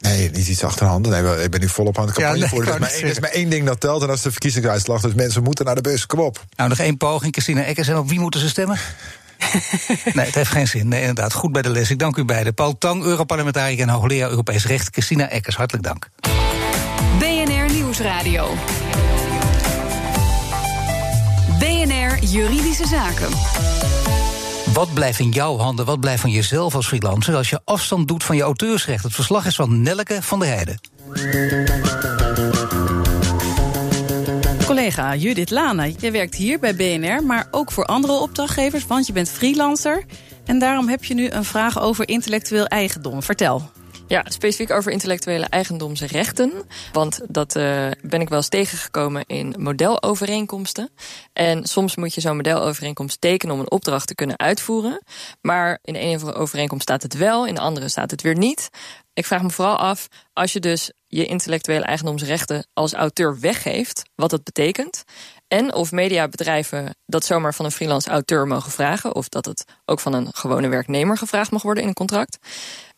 Nee, 0.00 0.30
niet 0.30 0.48
iets 0.48 0.64
achterhand. 0.64 1.08
Nee, 1.08 1.42
ik 1.42 1.50
ben 1.50 1.60
nu 1.60 1.68
volop 1.68 1.98
aan 1.98 2.06
de 2.06 2.12
campagne 2.12 2.38
ja, 2.38 2.40
nee, 2.40 2.64
voor. 2.64 2.74
Er 2.74 3.04
is, 3.04 3.20
maar 3.20 3.30
één 3.30 3.50
ding 3.50 3.66
dat 3.66 3.80
telt 3.80 4.00
en 4.00 4.06
dat 4.06 4.16
is 4.16 4.22
de 4.22 4.30
verkiezingsuitslag. 4.30 5.00
Dus 5.00 5.14
mensen 5.14 5.42
moeten 5.42 5.64
naar 5.64 5.74
de 5.74 5.80
bus. 5.80 6.06
Kom 6.06 6.20
op. 6.20 6.44
Nou, 6.56 6.68
nog 6.68 6.78
één 6.78 6.96
poging. 6.96 7.32
Christina 7.32 7.62
Eckers. 7.62 7.88
En 7.88 7.96
op 7.96 8.08
wie 8.08 8.20
moeten 8.20 8.40
ze 8.40 8.48
stemmen? 8.48 8.78
nee, 10.14 10.26
het 10.26 10.34
heeft 10.34 10.50
geen 10.50 10.68
zin. 10.68 10.88
Nee, 10.88 11.00
inderdaad. 11.00 11.32
Goed 11.32 11.52
bij 11.52 11.62
de 11.62 11.70
les. 11.70 11.90
Ik 11.90 11.98
dank 11.98 12.16
u 12.16 12.24
beiden. 12.24 12.54
Paul 12.54 12.78
Tang, 12.78 13.04
Europarlementariër 13.04 13.80
en 13.80 13.88
hoogleraar 13.88 14.30
Europees 14.30 14.66
Recht. 14.66 14.88
Christina 14.92 15.28
Eckers, 15.28 15.56
hartelijk 15.56 15.84
dank. 15.84 16.08
BNR 17.18 17.72
Nieuwsradio. 17.72 18.54
BNR 21.58 22.18
Juridische 22.24 22.86
Zaken. 22.86 23.28
Wat 24.72 24.94
blijft 24.94 25.18
in 25.18 25.30
jouw 25.30 25.56
handen? 25.56 25.84
Wat 25.84 26.00
blijft 26.00 26.20
van 26.20 26.30
jezelf 26.30 26.74
als 26.74 26.86
freelancer 26.86 27.36
als 27.36 27.50
je 27.50 27.60
afstand 27.64 28.08
doet 28.08 28.24
van 28.24 28.36
je 28.36 28.42
auteursrecht? 28.42 29.04
Het 29.04 29.14
verslag 29.14 29.46
is 29.46 29.54
van 29.54 29.82
Nelke 29.82 30.22
van 30.22 30.38
der 30.38 30.48
Heijden. 30.48 30.80
Collega 34.66 35.14
Judith 35.14 35.50
Lana, 35.50 35.88
je 35.98 36.10
werkt 36.10 36.34
hier 36.34 36.58
bij 36.58 36.74
BNR, 36.74 37.24
maar 37.24 37.48
ook 37.50 37.72
voor 37.72 37.84
andere 37.84 38.12
opdrachtgevers, 38.12 38.86
want 38.86 39.06
je 39.06 39.12
bent 39.12 39.30
freelancer. 39.30 40.04
En 40.44 40.58
daarom 40.58 40.88
heb 40.88 41.04
je 41.04 41.14
nu 41.14 41.30
een 41.30 41.44
vraag 41.44 41.80
over 41.80 42.08
intellectueel 42.08 42.66
eigendom. 42.66 43.22
Vertel. 43.22 43.70
Ja, 44.10 44.24
specifiek 44.28 44.70
over 44.70 44.92
intellectuele 44.92 45.44
eigendomsrechten. 45.44 46.52
Want 46.92 47.20
dat 47.28 47.56
uh, 47.56 47.88
ben 48.02 48.20
ik 48.20 48.28
wel 48.28 48.38
eens 48.38 48.48
tegengekomen 48.48 49.24
in 49.26 49.54
modelovereenkomsten. 49.58 50.90
En 51.32 51.64
soms 51.64 51.96
moet 51.96 52.14
je 52.14 52.20
zo'n 52.20 52.36
modelovereenkomst 52.36 53.20
tekenen 53.20 53.54
om 53.54 53.60
een 53.60 53.70
opdracht 53.70 54.06
te 54.06 54.14
kunnen 54.14 54.38
uitvoeren. 54.38 55.02
Maar 55.40 55.78
in 55.82 55.92
de 55.92 55.98
ene 55.98 56.34
overeenkomst 56.34 56.82
staat 56.82 57.02
het 57.02 57.14
wel, 57.14 57.46
in 57.46 57.54
de 57.54 57.60
andere 57.60 57.88
staat 57.88 58.10
het 58.10 58.22
weer 58.22 58.36
niet. 58.36 58.68
Ik 59.12 59.26
vraag 59.26 59.42
me 59.42 59.50
vooral 59.50 59.76
af, 59.76 60.08
als 60.32 60.52
je 60.52 60.60
dus 60.60 60.92
je 61.06 61.26
intellectuele 61.26 61.84
eigendomsrechten 61.84 62.66
als 62.72 62.92
auteur 62.92 63.40
weggeeft, 63.40 64.02
wat 64.14 64.30
dat 64.30 64.44
betekent. 64.44 65.04
En 65.52 65.74
of 65.74 65.92
mediabedrijven 65.92 66.94
dat 67.06 67.24
zomaar 67.24 67.54
van 67.54 67.64
een 67.64 67.70
freelance 67.70 68.10
auteur 68.10 68.46
mogen 68.46 68.70
vragen. 68.70 69.14
Of 69.14 69.28
dat 69.28 69.44
het 69.44 69.64
ook 69.84 70.00
van 70.00 70.12
een 70.12 70.28
gewone 70.32 70.68
werknemer 70.68 71.16
gevraagd 71.16 71.50
mag 71.50 71.62
worden 71.62 71.82
in 71.82 71.88
een 71.88 71.94
contract. 71.94 72.38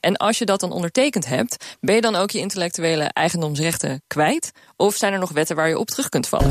En 0.00 0.16
als 0.16 0.38
je 0.38 0.44
dat 0.44 0.60
dan 0.60 0.72
ondertekend 0.72 1.26
hebt, 1.26 1.76
ben 1.80 1.94
je 1.94 2.00
dan 2.00 2.14
ook 2.14 2.30
je 2.30 2.38
intellectuele 2.38 3.04
eigendomsrechten 3.04 4.02
kwijt? 4.06 4.52
Of 4.76 4.94
zijn 4.96 5.12
er 5.12 5.18
nog 5.18 5.30
wetten 5.30 5.56
waar 5.56 5.68
je 5.68 5.78
op 5.78 5.88
terug 5.88 6.08
kunt 6.08 6.28
vallen? 6.28 6.50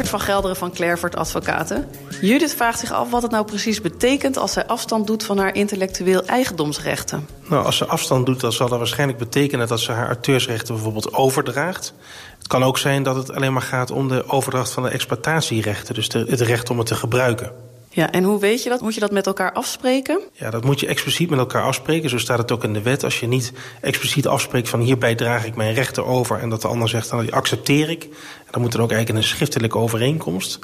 Evert 0.00 0.18
van 0.18 0.28
Gelderen 0.28 0.56
van 0.56 0.72
Clerford 0.72 1.16
Advocaten. 1.16 1.88
Judith 2.20 2.54
vraagt 2.54 2.78
zich 2.78 2.92
af 2.92 3.10
wat 3.10 3.22
het 3.22 3.30
nou 3.30 3.44
precies 3.44 3.80
betekent 3.80 4.36
als 4.36 4.52
zij 4.52 4.66
afstand 4.66 5.06
doet 5.06 5.24
van 5.24 5.38
haar 5.38 5.54
intellectueel 5.54 6.24
eigendomsrechten. 6.24 7.26
Nou, 7.48 7.64
als 7.64 7.76
ze 7.76 7.86
afstand 7.86 8.26
doet, 8.26 8.40
dan 8.40 8.52
zal 8.52 8.68
dat 8.68 8.78
waarschijnlijk 8.78 9.18
betekenen 9.18 9.68
dat 9.68 9.80
ze 9.80 9.92
haar 9.92 10.06
auteursrechten 10.06 10.74
bijvoorbeeld 10.74 11.12
overdraagt. 11.14 11.94
Het 12.38 12.46
kan 12.46 12.64
ook 12.64 12.78
zijn 12.78 13.02
dat 13.02 13.16
het 13.16 13.32
alleen 13.32 13.52
maar 13.52 13.62
gaat 13.62 13.90
om 13.90 14.08
de 14.08 14.28
overdracht 14.28 14.72
van 14.72 14.82
de 14.82 14.88
exploitatierechten, 14.88 15.94
dus 15.94 16.08
de, 16.08 16.24
het 16.28 16.40
recht 16.40 16.70
om 16.70 16.78
het 16.78 16.86
te 16.86 16.94
gebruiken. 16.94 17.52
Ja, 17.92 18.10
en 18.10 18.24
hoe 18.24 18.40
weet 18.40 18.62
je 18.62 18.68
dat? 18.68 18.80
Moet 18.80 18.94
je 18.94 19.00
dat 19.00 19.10
met 19.10 19.26
elkaar 19.26 19.52
afspreken? 19.52 20.20
Ja, 20.32 20.50
dat 20.50 20.64
moet 20.64 20.80
je 20.80 20.86
expliciet 20.86 21.30
met 21.30 21.38
elkaar 21.38 21.62
afspreken. 21.62 22.10
Zo 22.10 22.18
staat 22.18 22.38
het 22.38 22.52
ook 22.52 22.64
in 22.64 22.72
de 22.72 22.82
wet. 22.82 23.04
Als 23.04 23.20
je 23.20 23.26
niet 23.26 23.52
expliciet 23.80 24.26
afspreekt 24.26 24.68
van 24.68 24.80
hierbij 24.80 25.14
draag 25.14 25.46
ik 25.46 25.56
mijn 25.56 25.74
rechten 25.74 26.06
over... 26.06 26.38
en 26.38 26.48
dat 26.48 26.62
de 26.62 26.68
ander 26.68 26.88
zegt, 26.88 27.10
dan 27.10 27.30
accepteer 27.30 27.90
ik. 27.90 28.08
Dan 28.50 28.60
moet 28.60 28.74
er 28.74 28.80
ook 28.80 28.90
eigenlijk 28.90 29.22
een 29.22 29.28
schriftelijke 29.28 29.78
overeenkomst. 29.78 30.58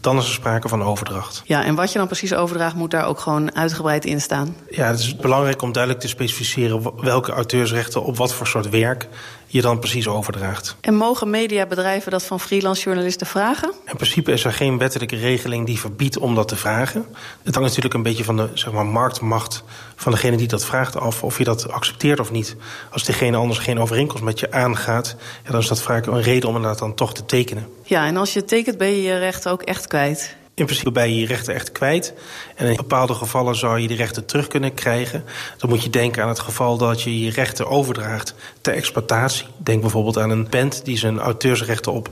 Dan 0.00 0.18
is 0.18 0.26
er 0.26 0.32
sprake 0.32 0.68
van 0.68 0.82
overdracht. 0.82 1.42
Ja, 1.44 1.64
en 1.64 1.74
wat 1.74 1.92
je 1.92 1.98
dan 1.98 2.06
precies 2.06 2.34
overdraagt, 2.34 2.74
moet 2.74 2.90
daar 2.90 3.06
ook 3.06 3.20
gewoon 3.20 3.54
uitgebreid 3.54 4.04
in 4.04 4.20
staan. 4.20 4.56
Ja, 4.70 4.86
het 4.86 4.98
is 4.98 5.16
belangrijk 5.16 5.62
om 5.62 5.72
duidelijk 5.72 6.02
te 6.02 6.08
specificeren 6.08 6.92
welke 7.00 7.32
auteursrechten 7.32 8.04
op 8.04 8.16
wat 8.16 8.34
voor 8.34 8.46
soort 8.46 8.68
werk 8.68 9.08
je 9.52 9.62
dan 9.62 9.78
precies 9.78 10.08
overdraagt. 10.08 10.76
En 10.80 10.94
mogen 10.94 11.30
mediabedrijven 11.30 12.10
dat 12.10 12.22
van 12.22 12.40
freelance 12.40 12.82
journalisten 12.82 13.26
vragen? 13.26 13.72
In 13.86 13.96
principe 13.96 14.32
is 14.32 14.44
er 14.44 14.52
geen 14.52 14.78
wettelijke 14.78 15.16
regeling 15.16 15.66
die 15.66 15.78
verbiedt 15.78 16.18
om 16.18 16.34
dat 16.34 16.48
te 16.48 16.56
vragen. 16.56 17.06
Het 17.42 17.54
hangt 17.54 17.68
natuurlijk 17.68 17.94
een 17.94 18.02
beetje 18.02 18.24
van 18.24 18.36
de 18.36 18.48
zeg 18.54 18.72
maar, 18.72 18.86
marktmacht 18.86 19.64
van 20.02 20.12
degene 20.12 20.36
die 20.36 20.48
dat 20.48 20.64
vraagt 20.64 20.96
af, 20.96 21.22
of 21.22 21.38
je 21.38 21.44
dat 21.44 21.68
accepteert 21.68 22.20
of 22.20 22.30
niet. 22.30 22.56
Als 22.90 23.04
degene 23.04 23.36
anders 23.36 23.58
geen 23.58 23.78
overeenkomst 23.78 24.24
met 24.24 24.40
je 24.40 24.50
aangaat, 24.52 25.16
ja, 25.44 25.50
dan 25.50 25.60
is 25.60 25.68
dat 25.68 25.82
vaak 25.82 26.06
een 26.06 26.22
reden 26.22 26.48
om 26.48 26.54
inderdaad 26.54 26.78
dan 26.78 26.94
toch 26.94 27.14
te 27.14 27.24
tekenen. 27.24 27.66
Ja, 27.82 28.06
en 28.06 28.16
als 28.16 28.32
je 28.32 28.44
tekent 28.44 28.78
ben 28.78 28.88
je 28.88 29.02
je 29.02 29.18
rechten 29.18 29.50
ook 29.50 29.62
echt 29.62 29.86
kwijt. 29.86 30.36
In 30.54 30.64
principe 30.64 30.92
ben 30.92 31.14
je 31.14 31.20
je 31.20 31.26
rechten 31.26 31.54
echt 31.54 31.72
kwijt. 31.72 32.14
En 32.54 32.66
in 32.66 32.76
bepaalde 32.76 33.14
gevallen 33.14 33.56
zou 33.56 33.80
je 33.80 33.88
die 33.88 33.96
rechten 33.96 34.26
terug 34.26 34.46
kunnen 34.46 34.74
krijgen. 34.74 35.24
Dan 35.56 35.70
moet 35.70 35.82
je 35.82 35.90
denken 35.90 36.22
aan 36.22 36.28
het 36.28 36.38
geval 36.38 36.76
dat 36.76 37.02
je 37.02 37.20
je 37.20 37.30
rechten 37.30 37.66
overdraagt 37.68 38.34
ter 38.60 38.74
exploitatie. 38.74 39.46
Denk 39.56 39.80
bijvoorbeeld 39.80 40.18
aan 40.18 40.30
een 40.30 40.48
band 40.50 40.84
die 40.84 40.98
zijn 40.98 41.18
auteursrechten 41.18 41.92
op 41.92 42.10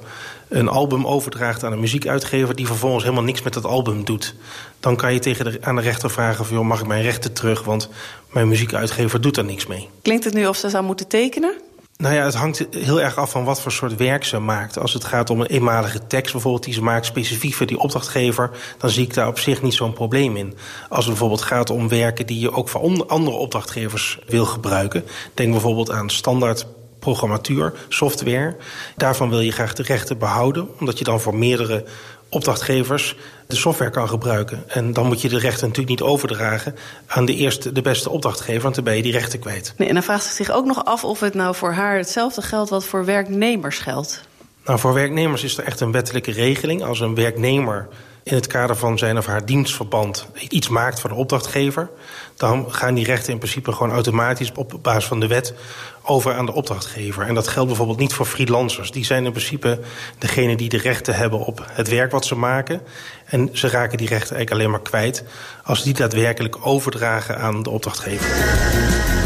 een 0.51 0.69
album 0.69 1.07
overdraagt 1.07 1.65
aan 1.65 1.73
een 1.73 1.81
muziekuitgever... 1.81 2.55
die 2.55 2.67
vervolgens 2.67 3.03
helemaal 3.03 3.25
niks 3.25 3.43
met 3.43 3.53
dat 3.53 3.65
album 3.65 4.05
doet. 4.05 4.35
Dan 4.81 4.97
kan 4.97 5.13
je 5.13 5.19
tegen 5.19 5.45
de, 5.45 5.59
aan 5.61 5.77
de 5.77 5.83
rechter 5.83 6.11
vragen 6.11 6.45
van... 6.45 6.57
Joh, 6.57 6.67
mag 6.67 6.81
ik 6.81 6.87
mijn 6.87 7.03
rechten 7.03 7.33
terug, 7.33 7.65
want 7.65 7.89
mijn 8.31 8.49
muziekuitgever 8.49 9.21
doet 9.21 9.35
daar 9.35 9.45
niks 9.45 9.67
mee. 9.67 9.89
Klinkt 10.03 10.25
het 10.25 10.35
nu 10.35 10.47
of 10.47 10.57
ze 10.57 10.69
zou 10.69 10.85
moeten 10.85 11.09
tekenen? 11.09 11.55
Nou 11.97 12.15
ja, 12.15 12.25
het 12.25 12.35
hangt 12.35 12.67
heel 12.71 13.01
erg 13.01 13.17
af 13.17 13.31
van 13.31 13.45
wat 13.45 13.61
voor 13.61 13.73
soort 13.73 13.97
werk 13.97 14.25
ze 14.25 14.39
maakt. 14.39 14.79
Als 14.79 14.93
het 14.93 15.05
gaat 15.05 15.31
om 15.31 15.41
een 15.41 15.47
eenmalige 15.47 16.07
tekst 16.07 16.33
bijvoorbeeld 16.33 16.65
die 16.65 16.75
ze 16.75 16.83
maakt 16.83 17.07
specifiek 17.07 17.55
voor 17.55 17.67
die 17.67 17.79
opdrachtgever, 17.79 18.51
dan 18.79 18.91
zie 18.91 19.05
ik 19.05 19.15
daar 19.15 19.29
op 19.29 19.39
zich 19.39 19.63
niet 19.63 19.75
zo'n 19.75 19.93
probleem 19.93 20.37
in. 20.37 20.55
Als 20.89 21.05
het 21.05 21.09
bijvoorbeeld 21.09 21.43
gaat 21.43 21.71
om 21.71 21.89
werken 21.89 22.27
die 22.27 22.41
je 22.41 22.53
ook 22.53 22.69
voor 22.69 23.07
andere 23.07 23.37
opdrachtgevers 23.37 24.19
wil 24.27 24.45
gebruiken, 24.45 25.05
denk 25.35 25.51
bijvoorbeeld 25.51 25.91
aan 25.91 26.11
standaard 26.11 26.67
programmatuur, 27.01 27.73
software. 27.89 28.57
Daarvan 28.97 29.31
wil 29.31 29.41
je 29.41 29.53
graag 29.53 29.73
de 29.73 29.83
rechten 29.83 30.19
behouden, 30.19 30.69
omdat 30.79 30.99
je 30.99 31.05
dan 31.05 31.21
voor 31.21 31.35
meerdere 31.35 31.85
opdrachtgevers 32.29 33.17
de 33.47 33.57
software 33.57 33.91
kan 33.91 34.09
gebruiken. 34.09 34.65
En 34.67 34.93
dan 34.93 35.07
moet 35.07 35.21
je 35.21 35.29
de 35.29 35.39
rechten 35.39 35.69
natuurlijk 35.69 36.01
niet 36.01 36.09
overdragen 36.09 36.77
aan 37.07 37.25
de 37.25 37.35
eerste, 37.35 37.73
de 37.73 37.83
beste 37.83 38.11
opdrachtgever, 38.11 38.63
want 38.63 38.75
dan 38.75 38.85
ben 38.85 38.97
je 38.97 39.03
die 39.03 39.13
rechten 39.13 39.39
kwijt. 39.39 39.75
Nee, 39.77 39.89
en 39.89 39.95
dan 39.95 40.03
vraagt 40.03 40.25
ze 40.25 40.35
zich 40.35 40.51
ook 40.51 40.65
nog 40.65 40.85
af 40.85 41.05
of 41.05 41.21
het 41.21 41.35
nou 41.35 41.55
voor 41.55 41.73
haar 41.73 41.97
hetzelfde 41.97 42.43
geldt 42.43 42.71
wat 42.71 42.85
voor 42.85 43.05
werknemers 43.05 43.79
geldt. 43.79 44.21
Nou, 44.65 44.79
voor 44.79 44.95
werknemers 44.95 45.45
is 45.45 45.59
er 45.59 45.65
echt 45.65 45.81
een 45.81 45.93
wettelijke 45.93 46.31
regeling. 46.31 46.85
Als 46.85 47.01
een 47.01 47.15
werknemer 47.15 47.89
in 48.23 48.35
het 48.35 48.47
kader 48.47 48.77
van 48.77 48.99
zijn 48.99 49.19
of 49.19 49.27
haar 49.27 49.47
dienstverband 49.47 50.27
iets 50.49 50.69
maakt 50.69 51.01
voor 51.01 51.11
de 51.11 51.17
opdrachtgever, 51.17 51.91
dan 52.37 52.73
gaan 52.73 52.95
die 52.95 53.05
rechten 53.05 53.33
in 53.33 53.39
principe 53.39 53.73
gewoon 53.73 53.93
automatisch 53.93 54.53
op 54.55 54.79
basis 54.83 55.05
van 55.05 55.21
de 55.21 55.27
wet 55.27 55.55
over 56.03 56.35
aan 56.35 56.47
de 56.47 56.55
opdrachtgever. 56.55 57.27
En 57.27 57.35
dat 57.35 57.49
geldt 57.49 57.69
bijvoorbeeld 57.69 57.99
niet 57.99 58.13
voor 58.13 58.27
freelancers. 58.27 58.91
Die 58.91 59.05
zijn 59.05 59.25
in 59.25 59.31
principe 59.31 59.81
degene 60.19 60.57
die 60.57 60.69
de 60.69 60.79
rechten 60.79 61.15
hebben 61.15 61.39
op 61.39 61.67
het 61.67 61.89
werk 61.89 62.11
wat 62.11 62.25
ze 62.25 62.35
maken. 62.35 62.81
En 63.25 63.49
ze 63.53 63.69
raken 63.69 63.99
die 63.99 64.09
rechten 64.09 64.37
eigenlijk 64.37 64.51
alleen 64.51 64.71
maar 64.71 64.91
kwijt 64.91 65.25
als 65.65 65.79
ze 65.79 65.85
die 65.85 65.95
daadwerkelijk 65.95 66.67
overdragen 66.67 67.39
aan 67.39 67.63
de 67.63 67.71
opdrachtgever. 67.71 69.20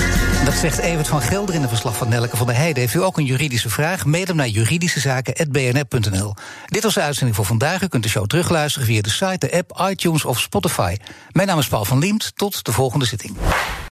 Dat 0.44 0.54
zegt 0.54 0.78
Evert 0.78 1.08
van 1.08 1.20
Gelder 1.20 1.54
in 1.54 1.62
een 1.62 1.68
verslag 1.68 1.96
van 1.96 2.08
Nelke 2.08 2.36
van 2.36 2.46
der 2.46 2.56
Heijden. 2.56 2.82
Heeft 2.82 2.94
u 2.94 3.02
ook 3.02 3.18
een 3.18 3.24
juridische 3.24 3.68
vraag? 3.70 4.04
Mail 4.04 4.24
hem 4.24 4.36
naar 4.36 4.48
juridischezaken.bnr.nl. 4.48 6.34
Dit 6.66 6.82
was 6.82 6.94
de 6.94 7.00
uitzending 7.00 7.36
voor 7.36 7.44
vandaag. 7.44 7.82
U 7.82 7.86
kunt 7.88 8.02
de 8.02 8.08
show 8.08 8.26
terugluisteren 8.26 8.86
via 8.86 9.00
de 9.00 9.10
site, 9.10 9.38
de 9.38 9.52
app, 9.52 9.88
iTunes 9.90 10.24
of 10.24 10.40
Spotify. 10.40 10.96
Mijn 11.32 11.48
naam 11.48 11.58
is 11.58 11.68
Paul 11.68 11.84
van 11.84 11.98
Liemt. 11.98 12.32
Tot 12.36 12.64
de 12.64 12.72
volgende 12.72 13.04
zitting. 13.04 13.36